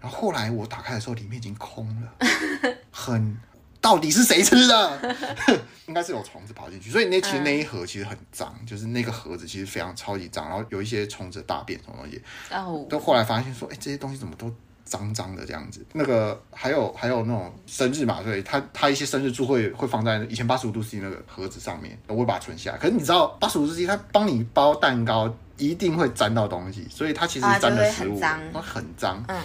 [0.00, 2.26] 然后后来我打开的时候，里面已经空了，
[2.90, 3.36] 很。
[3.82, 5.16] 到底是谁吃的？
[5.86, 12.22] 应该是有虫子跑进去，所以那其实那一盒其实很脏，嗯、就是那个盒子其实非常超级脏，然后有一些虫子大便什么东西。
[12.50, 12.86] 哦。
[12.88, 14.50] 都后来发现说，哎、欸，这些东西怎么都
[14.84, 15.84] 脏脏的这样子？
[15.92, 22.78] 那个还有还有那种生日嘛，所以他他一些生日祝会会放在以前八十五度 C 那个盒子上面，我会把它存下来。
[22.78, 29.22] 可是你知道八十五度 C 它帮你包蛋糕一定会沾到东西，所以它其实沾的食物，它、啊、很脏。
[29.28, 29.36] 嗯。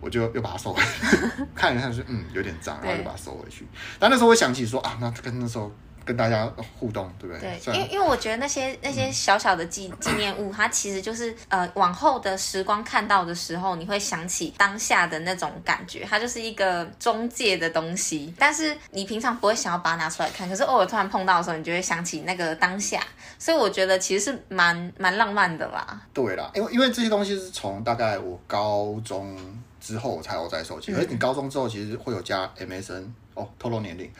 [0.00, 1.16] 我就又把它收回去，
[1.54, 3.66] 看一看说，嗯，有点脏，然后就把它收回去。
[3.98, 5.70] 但那时候我想起说啊，那跟那时候
[6.04, 7.60] 跟大家互动，对不对？
[7.64, 18.34] 对，因为因为我觉得那些那些小小的纪纪念物，它其实就是呃，往后的时光看到的时候，你会想起当下的那种感觉，它就是一个中介的东西。
[18.38, 23.00] 但是你平常不会想要把它拿出来看，可是偶尔突然碰到的时候，你就会想起那个当下。
[23.38, 26.00] 所以我觉得其实是蛮蛮浪漫的啦。
[26.14, 29.38] 对啦，因为因为这些东西是从大概我高中。
[29.80, 34.10] 之后我才有再收集，而你高中之后其实会有加 MSN 哦，透露年龄，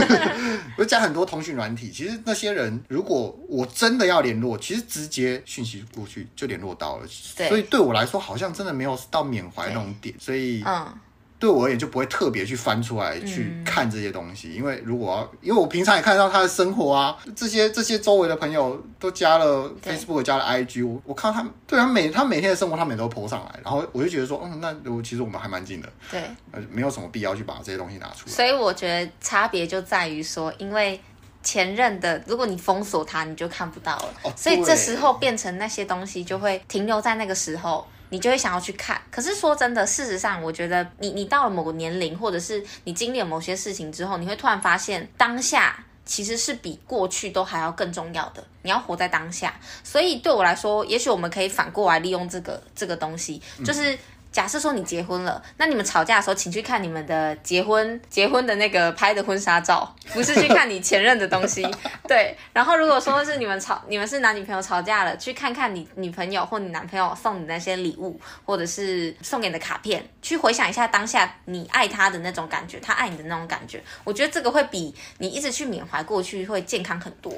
[0.76, 1.90] 会加很多通讯软体。
[1.90, 7.06] 其实那些人如果我真的要联络，其实直接讯息过去就联络到了。
[7.06, 10.14] 所以对我来说好像真的没有到缅怀那种点。
[10.18, 10.94] 所以嗯，
[11.42, 26.22] 对我而言就不会特别去翻出来去看这些东西，嗯、因为如果要，因为我平常也看得到他的生活啊，这些这些周围的朋友都加了 Facebook，加了 IG，我我看到他们，对他每他每天的生活，他每天都 po 上来，然后我就觉得说，嗯，那我其实我们还蛮近的，对，
[26.70, 28.32] 没有什么必要去把这些东西拿出来。
[28.32, 31.00] 所以我觉得差别就在于说，因为。
[31.44, 34.14] 前任的，如果你封锁他，你就看不到了。
[34.22, 39.00] 哦、所以这时候变成那些东西就会停留在那个时候，你就会想要去看。
[39.10, 48.44] 可是说真的，事实上，我觉得你你到了某个年龄，或者是你经历了某些事情之后，你会突然发现当下其实是比过去都还要更重要的。
[48.60, 49.58] 你要活在当下。
[49.82, 53.98] 所以对我来说，也许我们可以反过来利用这个这个东西，就是。
[54.32, 61.62] 嗯假设说你结婚了，那你们吵架的时候，请去看你们的结婚结婚的那个拍的婚纱照，不是去看你前任的东西。
[62.08, 73.82] 对，然后如果说是你们吵，你们是男女朋友吵架了，去看看你女朋友或你男朋友送你那些礼物，或者是送给你的卡片，去回想一下当下你爱他的那种感觉，他爱你的那种感觉。
[74.02, 77.32] 我觉得这个会比你一直去缅怀过去会健康很多。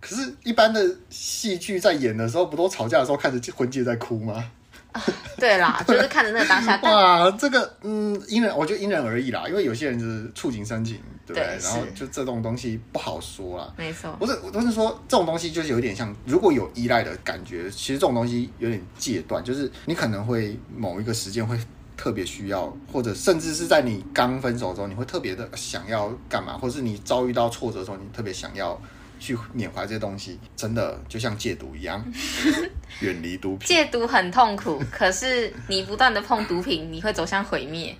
[0.00, 4.52] 可是，一般的戏剧在演的时候，不都吵架的时候看着婚戒在哭吗？
[5.38, 6.80] 对啦，就是看着那个当下。
[6.82, 9.44] 哇，这个嗯，因人，我觉得因人而异啦。
[9.48, 10.96] 因为有些人就是触景生情，
[11.26, 11.44] 对不对？
[11.44, 13.72] 对然后就这种东西不好说啦。
[13.76, 21.56] 没错，不是，我都是说这种东西就是有点像，如果有依赖的感觉，其实这种东西有点戒断，就是你可能会某一个时间会
[21.96, 28.80] 特别需要，或者甚至是在你刚分手的时候，你会特别的想要干嘛，或是你遭遇到挫折的时候，你特别想要。
[29.18, 32.04] 去缅怀这些东西，真的就像戒毒一样，
[33.00, 33.66] 远离毒品。
[33.66, 37.96] 戒毒很痛苦，可是你不断的碰毒品，你会走向毁灭。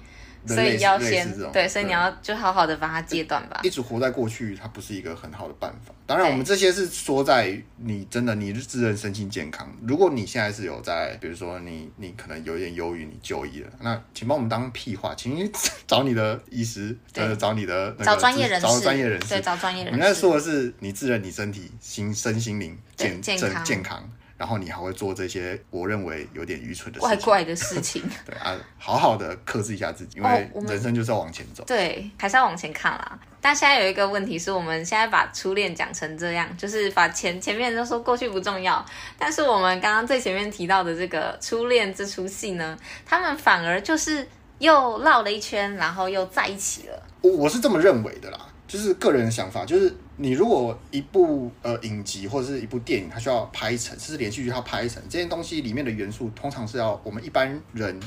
[0.47, 3.61] 所以要先对，所以你要就好好的把它戒断吧。
[3.63, 5.95] 一直活在过去，它不是一个很好的办法。
[6.07, 9.71] 当然，我们这些是说在你真的你自认身心健康。
[9.87, 15.51] 如果你现在是有在，比如说你你可能有一点忧郁，你就医了，那请帮我们当屁话，请
[15.87, 19.99] 找你的医师，呃，找你的那个找专业人士，找专业人士，对，找专业人士。
[19.99, 24.11] 我们在说的是你自认你身体心身心灵健健康健康。
[24.39, 28.03] 然后你还会做这些我认为有点愚蠢的事情，怪怪的事情。
[28.25, 31.65] 对啊，好好的克制一下自己，因为人生就是要往前走。
[31.67, 33.19] 对，还是要往前看啦。
[33.41, 38.85] 但现在有一个问题是，我们现在把初恋讲成这样，就是把前前面都说过去不重要，
[39.19, 44.27] 但是我们刚刚最前面提到的这个初恋这出戏呢，他们反而就是
[44.59, 47.03] 又绕了一圈，然后又在一起了。
[47.23, 48.39] 我我是这么认为的啦。
[48.69, 57.99] 就是个人的想法，就是你如果一部呃影集或者是一部电影，它需要拍成，甚至连续剧它拍成这些东西里面的元素，通常是要我们一般人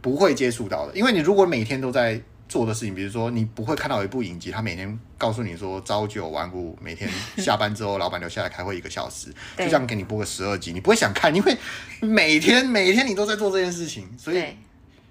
[0.00, 0.96] 不会接触到的。
[0.96, 2.18] 因为你如果每天都在
[2.48, 11.54] 做的事情，比如说你不会看到一部影集，它每天告诉你说朝九晚五，每天 下班之后老板留下来开会一个小时，就这样给你播个十二集，你不会想看，因为
[12.00, 14.42] 每天每天你都在做这件事情，所以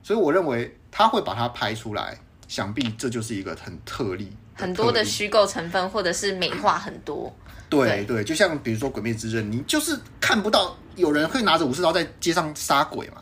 [0.01, 4.36] 所以我认为他会把它拍出来，想必这就是一个很特例。
[4.57, 7.33] 很多的虚构成分，或者是美化很多。
[7.69, 13.21] 对对，对，就像比如说《鬼灭之刃》，你就是看不到有人会拿着武士刀在街上杀鬼嘛，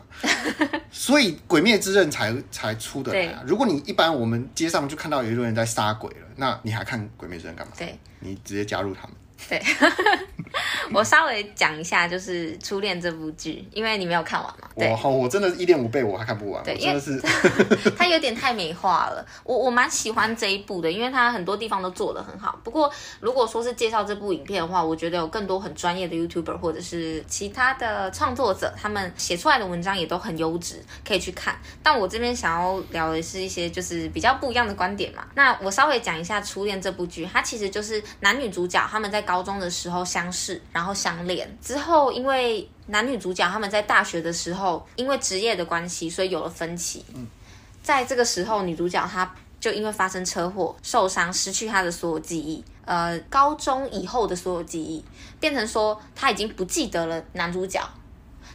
[0.90, 3.42] 所以《鬼灭之刃》才才出的来啊。
[3.44, 7.72] 如果你一般我们街上就看到有一个人在杀鬼了，那你还看《鬼灭之刃》干嘛？
[7.76, 9.16] 对，你直接加入他们。
[9.48, 9.60] 对，
[10.92, 14.68] 我稍微讲一下，就是《初恋》这部剧，因为你没有看完嘛。
[14.76, 16.62] 对，我我真的是一点五倍，我还看不完。
[16.64, 17.20] 对，真的是，
[17.96, 19.24] 它有点太美化了。
[19.44, 22.58] 我我蛮喜欢这一部的，因为它很多地方都做得很好。
[22.62, 31.58] 不过，如果说是介绍这部影片的话，我觉得有更多很专业的 YouTuber 或者是其他的创作者，他们写出来的文章也都很优质，可以去看。
[31.82, 35.24] 但我这边想要聊的是一些就是比较不一样的观点嘛。
[35.34, 47.04] 那我稍微讲一下《初恋》这部剧，它其实就是男女主角他们在高中的时候相识，然后相恋之后，因为男女主角他们在大学的时候，因为职业的关系，所以有了分歧。
[47.14, 47.26] 嗯，
[47.82, 52.62] 在这个时候，女主角她就因为发生车祸受伤，失去她的所有记忆。
[52.84, 55.04] 呃，高中以后的所有记忆，
[55.40, 57.80] 变成说她已经不记得了男主角。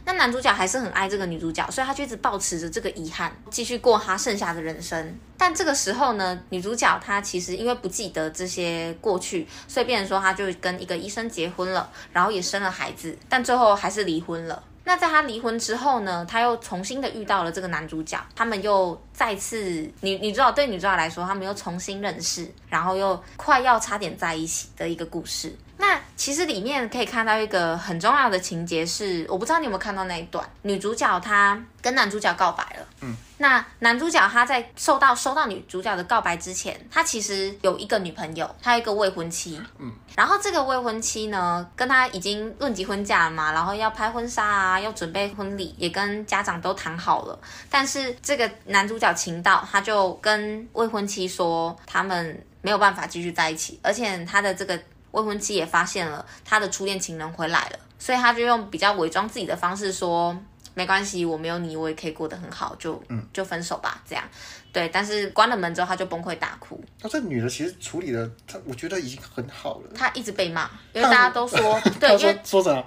[0.04, 5.18] 那男主角还是很爱这个女主角，所以他就一直抱持着这个遗憾，继续过他剩下的人生。
[5.36, 14.62] 但这个时候呢，女主角她其实因为不记得这些过去，所以变成说她就跟一个医生结婚了，然后也生了孩子，但最后还是离婚了。
[14.84, 19.58] 那在她离婚之后呢，她又重新的遇到了这个男主角，他们又再次
[20.00, 25.56] 女女主角对女主角来说，他们又重新认识，然后又快要差点在一起的一个故事。
[25.82, 32.86] 那其实里面可以看到一个很重要的情节是，我不知道你有没有看到那一段，女主角她跟男主角告白了。
[33.00, 33.12] 嗯。
[33.38, 39.60] 那男主角他在受到收到女主角的告白之前，他其实有一个女朋友，他有一个未婚妻。
[39.80, 39.92] 嗯。
[40.14, 47.36] 然后这个未婚妻呢，跟他已经论及婚嫁了嘛，然后要拍婚纱啊，要准备婚礼，也跟家长都谈好了。
[47.68, 54.80] 但是这个男主角情到，他就跟未婚妻说，他们没有办法继续在一起，而且他的这个
[55.12, 60.36] 未婚妻也发现了他的初恋情人回来了，所以他就用比较伪装自己的方式说。
[60.74, 64.24] 没关系，我没有你，我也可以过得很好，就嗯，就分手吧，这样，
[64.72, 64.88] 对。
[64.88, 66.82] 但是关了门之后，他就崩溃大哭。
[67.02, 69.90] 那、啊、这女的其实处理的，她我觉得已经很好了。
[69.94, 72.82] 她一直被骂，因为大家都说， 对，因为说什么？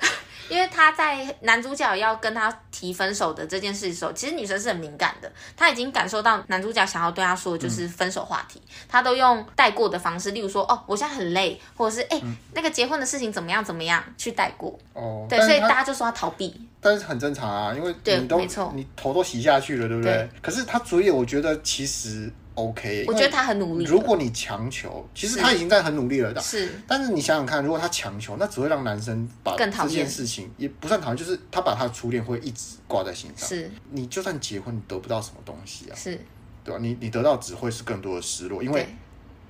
[0.49, 14.77] 因为他在男主角要跟他提分手的这件事的时候，其实女生是很敏感的，她已经感受到男主角想要对她说的就是分手话题，她、嗯、都用带过的方式，例如说哦，我现在很累，或者是哎、嗯、那个结婚的事情怎么样怎么样去带过。
[14.93, 18.39] 哦，对，所以大家就说他逃避，但是很正常啊，因为你都
[18.73, 20.13] 你头都洗下去了，对不对？
[20.13, 22.31] 对，可是他主演，我觉得其实。
[22.55, 23.85] OK，我觉得他很努力。
[23.85, 26.41] 如果你强求，其实他已经在很努力了。
[26.41, 33.49] 是，但是你想想看，如果他强求，那只会让男生把这件事情也不算讨厌，就是他把他的初恋会一直挂在心上。
[33.49, 35.95] 是，你就算结婚，你得不到什么东西啊？
[35.95, 36.17] 是，
[36.63, 36.79] 对吧？
[36.81, 38.87] 你你得到只会是更多的失落，因为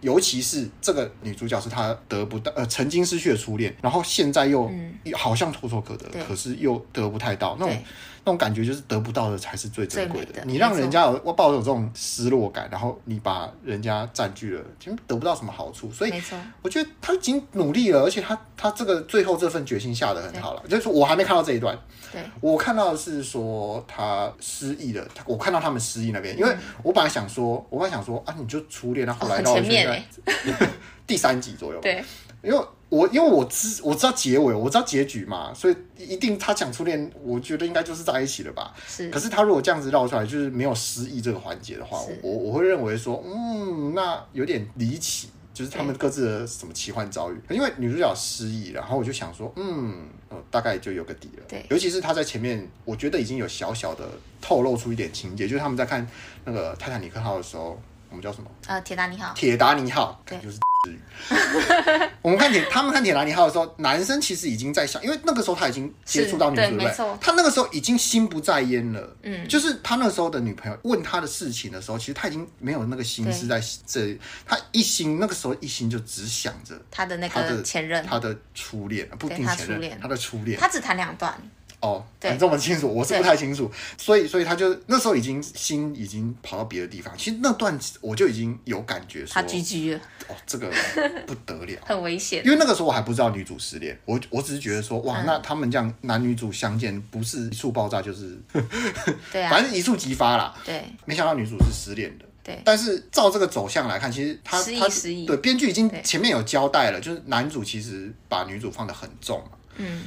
[0.01, 4.71] 尤其是这个女主角是她得不到，呃，曾经失去的初恋，然后现在又
[5.13, 7.83] 好像唾手可得，可是又得不太到那种。
[8.25, 10.43] 那种感觉就是得不到的才是最珍贵的，的。
[10.45, 15.91] 你让人家有我抱有这种失落感，然后你把人家占据了，其实得不到什么好处。
[15.91, 16.23] 所以，
[16.63, 20.63] 我觉得他已经努力了，而且他他这个最后这份决心下的很好了。
[20.67, 21.77] 就是我还没看到这一段，
[22.11, 25.07] 对，我看到的是说他失忆了。
[25.27, 30.67] 我看到他们失忆那边，因为我本来想说，我本来想说啊，你就初恋，然后后来到现在、哦、
[31.05, 32.03] 第三集左右，对，
[32.41, 32.59] 因为。
[32.95, 38.73] 我因为我知我知道结尾，我知道结局嘛，所以一定他讲初恋，我觉得应该就是在一起了吧。
[38.87, 39.09] 是。
[39.09, 47.35] 可是他如果这样子绕出来，就是没有失忆这个环节的话，我我会认为说，嗯，那有点离奇，就是他们各自的什么奇幻遭遇。
[47.49, 50.07] 因为女主角失忆，然后我就想说，嗯，
[50.49, 51.43] 大概就有个底了。
[51.49, 51.65] 对。
[51.69, 54.07] 尤其是他在前面，我觉得已经有小小的
[54.39, 56.07] 透露出一点情节，就是他们在看
[56.45, 57.77] 那个泰坦尼克号的时候，
[58.15, 58.49] 我们叫什么？
[58.67, 59.33] 呃，铁达尼号。
[59.35, 60.57] 铁达尼号，对，就是。
[62.21, 67.17] 我们看铁，他们看铁达尼号的时候，男生其实已经在想，因为那个时候他已经接触到女主，对不对？
[67.19, 69.17] 他那个时候已经心不在焉了。
[69.23, 81.35] 嗯，就是他那时候的女朋友问他的事情的时候，其实他已经没有那个心思在这，他一心那个时候一心就只想着他的那个前任，他的初恋，不定前任，他的初恋，他只谈两段。
[81.81, 87.13] 哦，你这么清楚，我是不太清楚，所以所以他就那时候已经心已经跑到别的地方。
[87.17, 89.99] 其实那段我就已经有感觉说，他 GG 了。
[90.27, 90.71] 哦，这个
[91.27, 92.43] 不得了，很危险。
[92.43, 98.35] 因为那个时候我还不知道女主失恋，我我只是觉得说，哇，嗯、那他们这样男女主相见，不是一触爆炸就是，
[99.31, 100.55] 对啊，反正一触即发啦。
[100.65, 102.25] 对，没想到女主是失恋的。
[102.43, 104.87] 对，但是照这个走向来看，其实他他
[105.27, 109.43] 对编剧已经前面有交代了，就是男主其实把女主放得很重。
[109.77, 110.03] 嗯。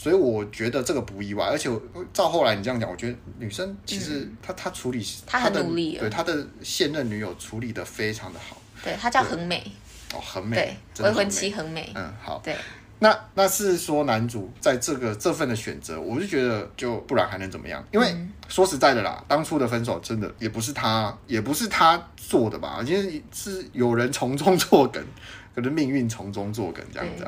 [0.00, 1.68] 所以我觉得这个不意外，而且
[2.12, 8.56] 照后来你这样讲，我觉得女生其实她她、嗯、处理她很努力，对她的现任女友处理的非常的好。
[8.84, 9.60] 对，她叫恒美。
[10.14, 11.90] 哦，很美，对，未婚妻很美。
[11.96, 12.40] 嗯，好。
[12.44, 12.56] 对，
[13.00, 17.84] 那那是说男主在这个这份的选择，我就觉得就不然还能怎么样？
[17.90, 22.80] 因为、嗯、说实在的啦，当初的分手真的也不是他也不是他做的吧？
[22.86, 25.04] 其实是有人从中作梗，
[25.56, 27.26] 可能命运从中作梗这样子。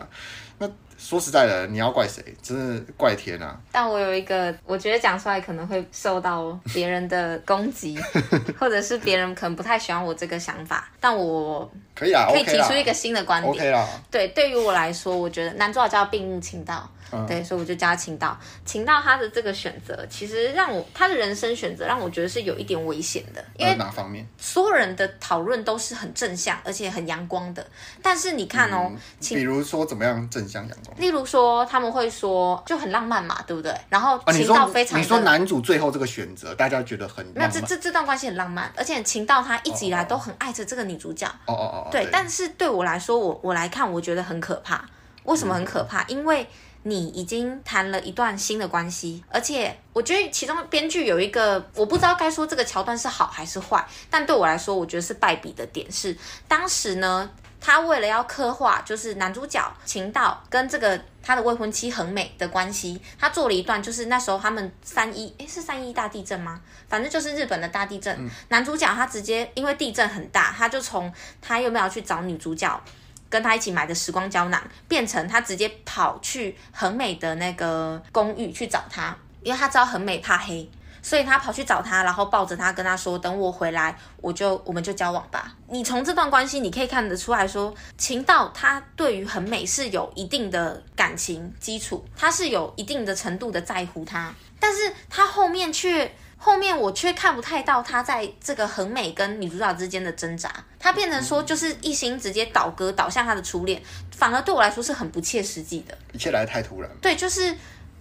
[1.01, 2.22] 说实在的，你要怪谁？
[2.42, 3.59] 真的怪天啊！
[3.72, 7.98] 但我有一个，我觉得讲出来可能会受到别人的攻击，
[8.61, 10.90] 或者是别人可能不太喜欢我这个想法。
[11.01, 13.51] 但我可以啊，可以提出一个新的观点。
[13.51, 13.88] OK 啦。
[14.11, 16.88] 对，对于我来说，我觉得男主角叫病入情道。
[17.12, 18.38] 嗯、对，所以我就叫他晴道。
[18.64, 23.44] 秦道他的这个选择，其实让我他的人生选择让我觉得是有一点危险的。
[23.56, 24.26] 因为哪方面？
[24.38, 27.66] 所有人的讨论都是很正向，而且很阳光的。
[28.02, 31.00] 但是你看哦，嗯、比如说怎么样正向阳光？
[31.00, 33.74] 例如说他们会说就很浪漫嘛，对不对？
[33.88, 41.26] 然后秦道非常、啊你，你说男主最后这个选择，大家觉得很那这这这段关系很浪漫，而且秦道他一直以来都很爱着这个女主角。
[41.46, 41.88] 哦哦哦。
[41.90, 44.84] 对，对但是对我来说，我我来看，我觉得很可怕。
[45.24, 46.02] 为什么很可怕？
[46.02, 46.46] 嗯、因为。
[46.83, 56.16] 你已经谈了一段新的关系，而且我觉得其中编剧有一个，我不知道该说这个桥段是好还是坏，但对我来说，我觉得是败笔的点是，
[56.49, 66.59] 当时呢，他为了要刻画就是男主角晴道跟这个他的未婚妻横美的关系，他做了一段，就是那时候他们三一，诶，是三一大地震吗？
[66.89, 71.12] 反正就是日本的大地震，男主角他直接因为地震很大，他就从
[71.43, 72.83] 他有没有去找女主角。
[73.31, 80.68] 跟他一起买的时光胶囊，变成他直接跑去很美的那个公寓去找他，因为他知道很美怕黑。
[81.03, 103.80] 所以他跑去找他，然后抱着他跟他说：“等我回来，我就我们就交往吧。”你从这段关系你可以看得出来说，秦道他对于很美是有一定的感情基础，他是有一定的程度的在乎他，但是他后面却后面我却看不太到他在这个恒美跟女主角之间的挣扎，他变成说就是一心直接倒戈倒向他的初恋，
[104.16, 106.91] 反而对我来说是很不切实际的，一切来得太突然。
[107.01, 107.55] 对，就是。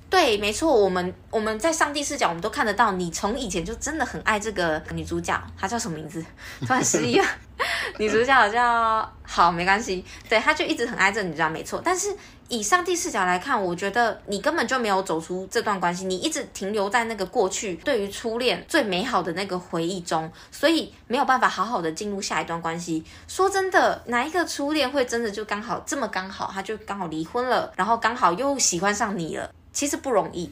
[0.10, 6.20] 对，没错，我们我们在上帝视角，我们都看得到，你从以前就真的很爱这个女主角，她叫什么名字？
[6.66, 7.26] 突然失忆了。
[8.00, 10.04] 女主角叫好，没关系。
[10.28, 11.80] 对，她就一直很爱这个女主角，没错。
[11.86, 12.08] 但是
[12.50, 23.04] 以上帝视角来看，我觉得你根本就没有走出这段关系，你一直停留在那个过去，对于初恋最美好的那个回忆中，所以没有办法好好的进入下一段关系。
[23.28, 29.52] 说真的，哪一个初恋会真的就刚好这么刚好，他就刚好离婚了，然后刚好又喜欢上你了？
[29.72, 30.50] 其实不容易，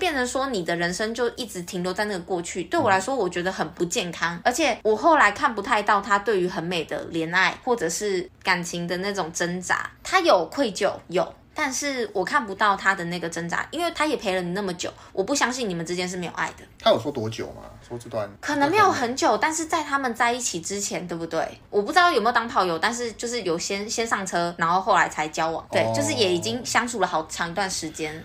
[0.00, 2.64] 变成说你的人生就一直停留在那个过去。
[2.64, 4.40] 对我来说，我觉得很不健康。
[4.44, 9.88] 而且我后来看不太到他对于很美的恋爱或者是感情的那种挣扎。
[10.02, 14.92] 他有愧疚，有，但是我看不到他的那个挣扎，因为他也陪了你那么久。
[15.12, 16.64] 我不相信你们之间是没有爱的。
[16.80, 17.62] 他有说多久吗？
[17.86, 21.60] 说这段可能没有很久，但是在他们在一起之前，对不对？
[21.68, 25.66] 我不知道有没有当炮友，但是就是有先先上车，然后后来才交往。
[25.70, 28.24] 对，就是也已经相处了好长一段时间。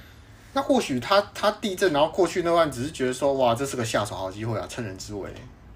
[0.56, 5.30] 那或许他他地震，然后过去那段只是觉得说，哇，这是个下手好机会啊，趁人之危。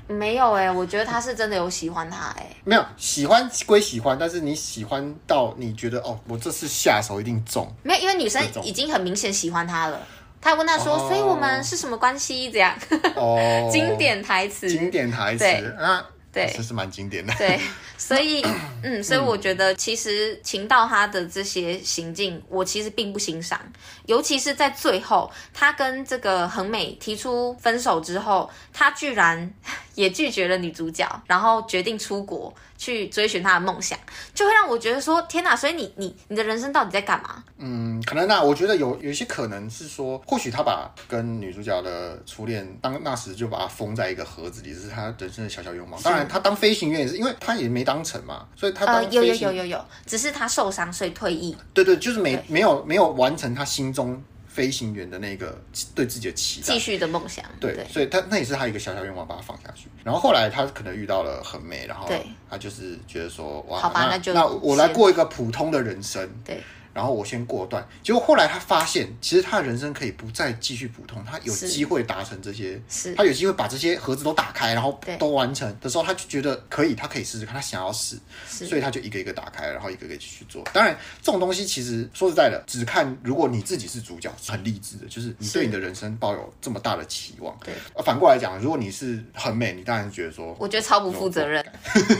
[0.07, 2.55] 没有哎、欸，我觉得他是真的有喜欢他哎、欸。
[2.63, 7.69] 没有喜欢归喜欢，但是你喜欢到你觉得哦，我这次下手一定中。
[7.83, 10.01] 没有，因为女生已经很明显喜欢他了。
[10.39, 12.49] 他问他说，哦、所以我们是什么关系？
[12.49, 12.73] 这样。
[13.17, 13.37] 哦。
[13.69, 14.69] 经典台词。
[14.69, 15.45] 经典台词。
[15.77, 16.03] 啊。
[16.45, 17.33] 对，这是蛮经典的。
[17.37, 17.59] 对，
[17.97, 18.43] 所以，
[18.83, 23.59] 嗯， 所以我觉得其实秦道他的这些行径，我其实并不欣赏，
[24.05, 29.53] 尤其是在最后，他跟这个恒美提出分手之后，他居然
[29.95, 32.53] 也拒绝了女主角，然后决定出国。
[32.79, 33.99] 去追寻他的梦想，
[34.33, 35.53] 就会让我觉得说天哪！
[35.53, 37.43] 所以你你你的人生到底在干嘛？
[37.57, 46.01] 嗯，可能那我觉得有有一些可能是说，或许他把跟女主角的初恋当那时就把它封在一个盒子里，这是他人生的小小愿望。
[46.01, 51.57] 当然，他当飞行员也是因为他也没当成嘛，所以他当飞行、呃、有有有有有，只是他受伤所以退役。
[51.73, 54.23] 对对，就是没没有没有完成他心中。
[54.59, 55.57] 飞行员的那个
[55.95, 59.87] 对自己的期待，继续的梦想，对，对，所以他那也是他一个小小愿望，把它放下去。
[60.03, 62.05] 然后后来他可能遇到了很美，然后
[62.49, 66.61] 他就是觉得说，哇，好吧，那，那就那我来过一个普通的人生，对。
[66.93, 72.81] 然后我先过段，结果后来他发现，其实他的人生可以不再继续普通，他有机会达成这些，
[73.15, 78.17] 他有机会把这些盒子都打开，然后都完成的时候，他就觉得可以，他可以试试看，他想要试，
[78.47, 80.63] 所以他就一个一个打开，然后一个一个继续做。
[80.73, 87.57] 当然，这种东西其实说实在的，只看如果你自己是主角，是很励志的，就是你对你的人生抱有这么大的期望。
[87.63, 87.73] 对，
[88.03, 91.63] 反过来讲，如果你是很美，你当然觉得说，我觉得超不负责任。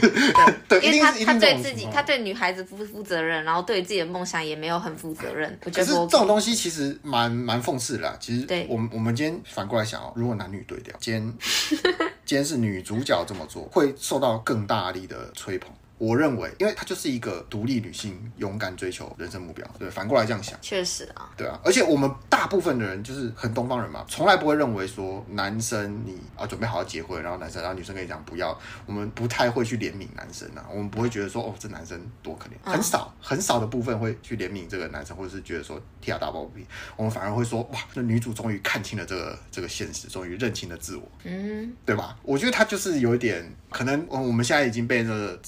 [0.68, 5.58] 对，因为他他对自己，他对女孩子不负责任，然后对自己的梦想也没有很负责任。
[5.64, 8.16] 我觉得可是这种东西其实蛮蛮讽刺的啦。
[8.20, 11.34] 其实，对我们我们今天反过来想哦，如果男女对调，今天
[12.26, 15.72] 今天是女主角这么做，会受到更大力的吹捧。
[16.00, 19.66] 我认为，因为她就是一个独立女性，勇敢追求人生目标。
[19.78, 21.60] 对，反过来这样想，确实啊，对啊。
[21.62, 30.64] 而且我们大部分的人就是很东方人嘛，从来不会认为说男生你啊准备好好结婚，然后男生然后女生跟你讲不要，我们不太会去怜悯男生啊。
[30.70, 36.64] 我们不会觉得说哦，这男生多可怜，很少很少的部分会去怜悯这个男生，或者是觉得说替他打抱不平。
[36.96, 42.16] 我们反而会说哇，那女主终于看清了这个这个现实，终于认清了自我，嗯，对吧？
[42.22, 45.38] 我觉得她就是有一点可能，我们现在已经被这个。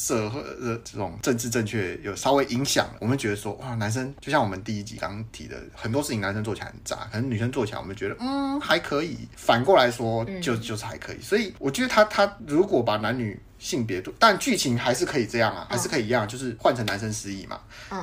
[0.00, 9.28] 社会的这种政治正确有稍微影响了，我们觉得说哇，男生就像我们第一集刚提的很多事情，男生做起来很渣，可能女生做起来我们觉得嗯还可以。
[9.36, 18.02] 反过来说就就是还可以，所以我觉得他他如果把男女性别，但剧情还是可以这样啊，还是可以一样，就是换成男生失忆嘛，嗯。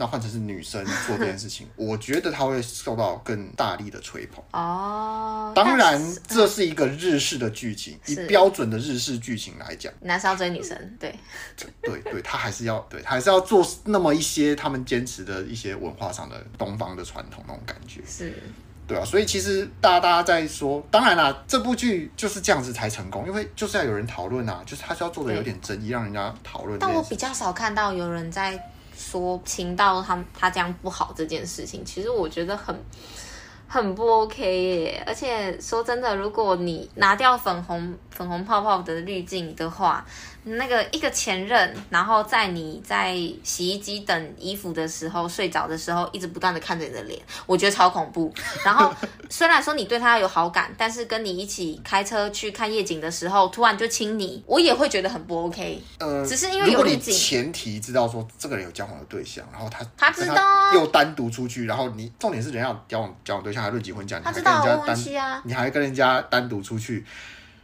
[0.00, 5.52] 那换成是女生做这件事情， 我觉得她会受到更大力的吹捧哦。
[5.56, 11.12] 当然，这是一个日式的剧情，以标准的日式剧情来讲，男生要追女生，对，
[11.82, 18.32] 对对，他还是要对，还是要做那么一些他们坚持的一些文化上的东方的传统那种感觉，是，
[18.86, 19.04] 对啊。
[19.04, 26.78] 所以其实大家大家在说，当然啦，这部剧就是这样子才成功，因为就是要有人讨论啊，就是他是要做的有点争议，让人家讨论。
[26.78, 28.56] 但我比较少看到有人在。
[28.98, 32.76] 说情到他他这样不好这件事情，其实我觉得很
[33.68, 35.04] 很不 OK 耶。
[35.06, 40.04] 而且说真的，如果你拿掉粉红粉红泡泡的滤镜的话，
[40.56, 48.32] 那个一个前任，然后在你在洗衣机等衣服的时候，睡着的时候，一直不断的看着你的脸，我觉得超恐怖。
[48.64, 48.94] 然后
[49.28, 55.82] 虽然说你对他有好感，但是跟你一起开车去看夜景的时候，突然就亲你，我也会觉得很不 OK。
[55.98, 57.14] 呃，只是因为有滤镜。
[57.14, 67.04] 前提知道说这个人有交往的对象，然后他他知道又单独出去，然后你重点是人家交往交往对象还论及婚嫁，他知道你还跟人家单，啊、你还跟人家单独出去。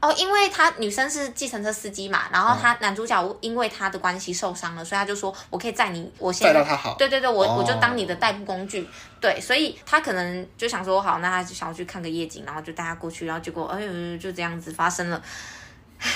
[0.04, 8.86] 哦，因为他女生是计程车司机嘛，然后他男主角因为他的关系受伤了，嗯、所以他就说：“我可以载你，我先载到他好。”对对对，我、哦、我就当你的代步工具。
[9.18, 15.22] 对，所以他可能就想说：“好，那他就想要去看个夜景，然后就带他过去，然后结果哎呦，就这样子发生了。”
[16.00, 16.10] 唉。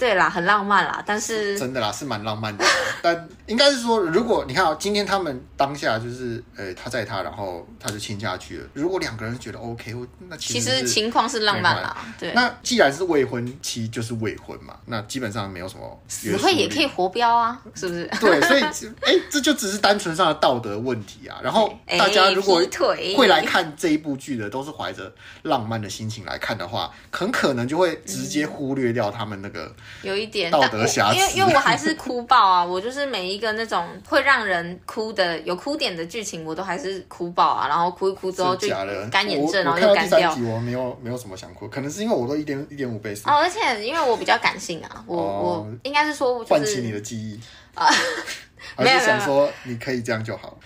[0.00, 2.64] 对啦，很浪漫啦，但是真的啦，是蛮浪漫的。
[3.02, 8.66] 但应该是说，如果你看啊，今天他们当下就是，呃，他在他，然后他就亲下去了。
[8.72, 9.94] 如果两个人觉得 OK，
[10.28, 11.94] 那其实，情况是浪漫啦。
[12.18, 16.02] 对，那既然是未婚妻，就是未婚嘛，那基本上没有什么。
[16.08, 18.10] 死会也可以活标啊，是不是？
[18.18, 18.62] 对，所以
[19.02, 21.38] 哎，这就只是单纯上的道德问题啊。
[21.42, 22.62] 然后大家如果
[23.18, 29.70] 会来看这一部剧的，都是怀着浪漫的心情来看的话，很可能就会直接忽略掉他们那个。
[30.02, 32.64] 有一点道德瑕疵，因为因为我还是哭爆啊！
[32.64, 37.68] 我就是每一个那种会让人哭的有哭点的剧情，我都还是哭爆啊！
[37.68, 38.68] 然后哭一哭之后就
[39.10, 40.34] 干眼症，然后又干掉。
[40.42, 47.38] 我没有没有什么想哭，可能是因为我都一点一点五倍速哦，而且因为我比较感性啊，我、哦、我应该是说唤起你的记忆
[47.74, 47.86] 啊，
[48.78, 50.58] 没有想说你可以这样就好。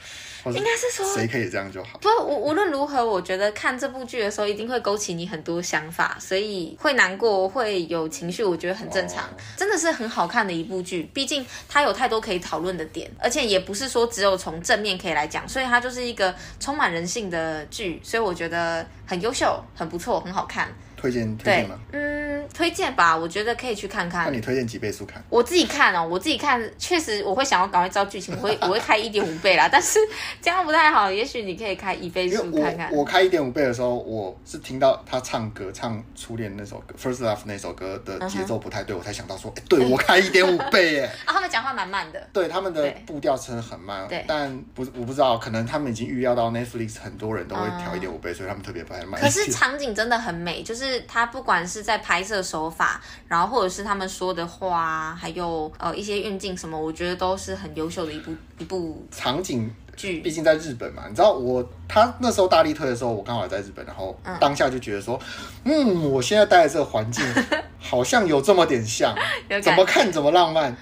[0.52, 1.98] 应该是说谁可以这样就好。
[1.98, 9.24] 不，无无论如何，我觉得看这部剧的时候，一定会勾起你很多想法，所以会难过，会有情绪，我觉得很正常。
[9.56, 20.68] 真的是很好看的一部剧，毕竟它有太多可以讨论的点，而且也不是说只有从正面可以来讲，所以它就是一个充满人性的剧，所以我觉得很优秀，很不错，很好看。
[21.04, 21.78] 推荐推荐吗？
[21.92, 24.24] 嗯，推荐吧，我觉得可以去看看。
[24.24, 25.22] 那你推荐几倍速看？
[25.28, 29.98] 我自己看哦，我自己看，确实我会想要赶快知道剧情，我会 我会开一点五倍啦，但是
[30.40, 32.90] 这样不太好，也许你可以开一倍速看看。
[32.90, 41.04] 我，我开一点五倍的时候，我是听到他唱歌唱初恋那首歌《First Love》那首歌的节奏不太对，我才想到说， 哎，对我开一点五倍耶。
[41.26, 42.28] 啊，他们讲话蛮慢的。
[42.32, 44.08] 对，他们的步调真的很慢。
[44.08, 44.24] 对。
[44.26, 49.20] 但不，我不知道，可能他们已经预料到 Netflix 很多人都会调一点五倍，所以他们特别拍慢。
[49.20, 50.93] 可是场景真的很美，就是。
[51.02, 60.20] 他不管是在拍摄手法，然后或者是他们说的话，还有呃一些运镜什么，我觉得都是很优秀的一部一部场景剧。
[60.20, 65.18] 毕竟在日本嘛，你知道我他那时候大力推的时候，我刚好在日本，然后当下就觉得说，
[65.64, 67.24] 嗯，嗯，我现在待的这个环境
[67.78, 69.14] 好像有这么点像，
[69.62, 70.74] 怎么看怎么浪漫。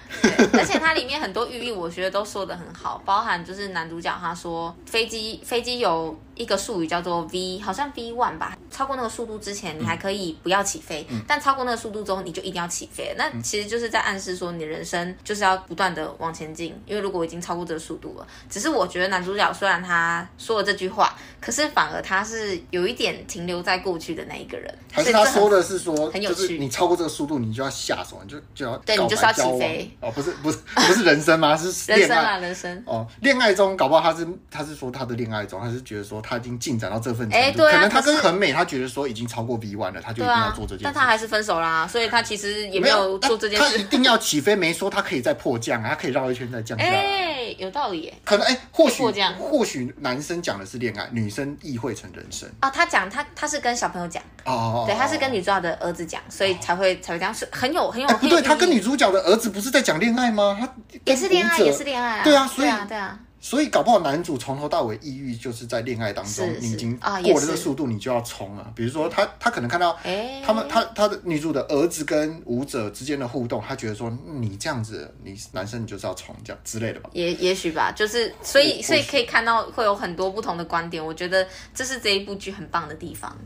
[0.52, 6.16] 而且它里面很多寓意，我觉得都说的很好，包含就是男主角他说飞机飞机有。
[6.34, 8.56] 一个术语叫做 V，好像 V one 吧。
[8.70, 13.14] 超过那个速度之前，你还可以不要起飞；嗯、但超过那个速度之后，你就一定要起飞。
[13.18, 16.74] 那其实就是在暗示说，你人生就是要不断的往前进。
[16.86, 24.72] 因为如果已经超过这个速度了，只是我觉得男主角虽然他说了这句话，可是反而他是有一点停留在过去的那一个人。
[24.90, 26.58] 还是他说的是说，很有趣。
[26.58, 29.90] 你超过这个速度，你就要下手，你就就要 对，你就是要起飞。
[30.00, 31.54] 哦，不是不是不是人生吗？
[31.56, 32.82] 是 人生啊，人生。
[32.86, 37.12] 哦，恋爱中搞不好他是他是说他的恋爱中，他是觉得说他已经进展到这。
[37.30, 40.84] 哎，对啊，可能他跟很美，他觉得说已经超过 V one 了，他就一定要做这件事。
[40.84, 43.66] 但他还是分手啦，所以他其实也没有做这件事。
[43.66, 46.90] 他一定要起飞，没说他可以再迫降啊，他可以绕一圈再降下来。
[46.90, 48.14] 哎，有道理耶。
[48.24, 49.02] 可能哎，或许
[49.38, 52.70] 或许男生讲的是恋爱，女生意会成人生啊。
[52.70, 58.08] 他讲他他是跟小朋友讲哦，对，他是跟女主角的儿子讲，所以才会才会这样，是很有很有。
[58.08, 60.56] 不对，他跟女主角的儿子不是在讲恋爱吗？
[60.58, 60.68] 他
[61.04, 62.24] 也是恋爱，也是恋爱。
[62.24, 63.18] 对啊，所以对啊。
[63.44, 68.72] 所以搞不好男主从头到尾抑郁就是在恋爱当中，你已经过了这个速度，你就要冲了！
[68.76, 69.98] 比如说他他可能看到
[70.46, 77.10] 他们他他的女主的儿子跟舞者之间的互动，他觉得说你这样子，你男生你就是要冲这样之类的吧？
[77.14, 83.36] 也也许吧，就是所以所以可以看到会有很多不同的观点，我觉得这是这一部剧很棒的地方。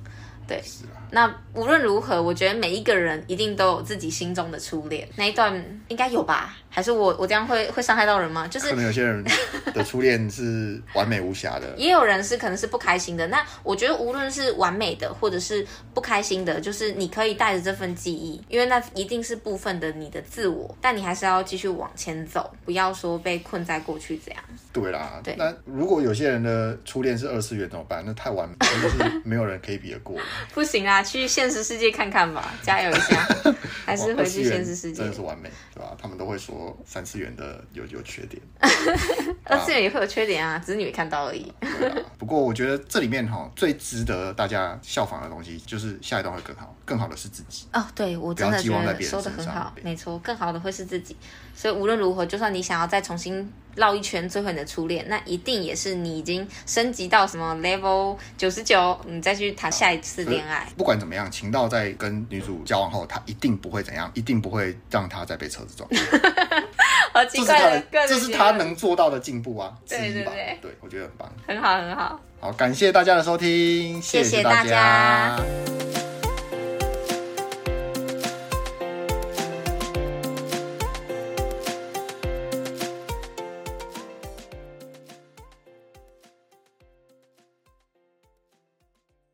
[0.46, 1.02] 对，是啊。
[1.10, 5.54] 那无论如何，我觉得每一个人一定都有自己心中的初恋，那一段
[5.88, 6.56] 应该有吧？
[6.68, 8.46] 还是我我这样会会伤害到人吗？
[8.48, 9.24] 就是可能有些人
[9.72, 13.26] 的初恋是完美无瑕的，也有人是可能是不开心的。
[13.28, 24.42] 那我觉得无论是完美的或者是不开心的，就是你可以带着这份记忆，因为那一定是部分的你的自我，但你还是要继续往前走，不要说被困在过去这样。
[24.72, 25.34] 对啦，对。
[25.38, 28.02] 那如果有些人的初恋是二次元怎么办？
[28.04, 30.18] 那太完美，就是没有人可以比得过。
[30.54, 33.26] 不行啊，去现实世界看看吧，加油一下。
[33.86, 35.96] 还是回去现实世界，真的是完美，对吧？
[35.96, 38.42] 他们都会说三次元的有有缺点，
[39.44, 41.52] 二次元也会有缺点啊，只是你没看到而已。
[41.60, 47.68] 对啊，不过我觉得这里面哈最值得大家效仿的东西，就是下一段会更好，更好的是自己。
[47.72, 51.16] 哦，对，我真的觉得说的很好，没错，更好的会是自己。
[51.54, 60.66] 所以无论如何，就算你想要再重新绕一圈追回你的初恋，那一定也是你已经升级到什么 level 九十九，你再去谈下一次恋爱。
[60.76, 65.88] 不管怎么样，晴道在跟女主交往后，他一定不会怎样，一定不会让他再被车子撞。
[67.12, 69.72] 好奇怪的，这是他能做到的进步啊！
[69.88, 72.20] 对对对，对我觉得很棒，很好很好。
[72.40, 75.38] 好，感谢大家的收听，谢谢大家。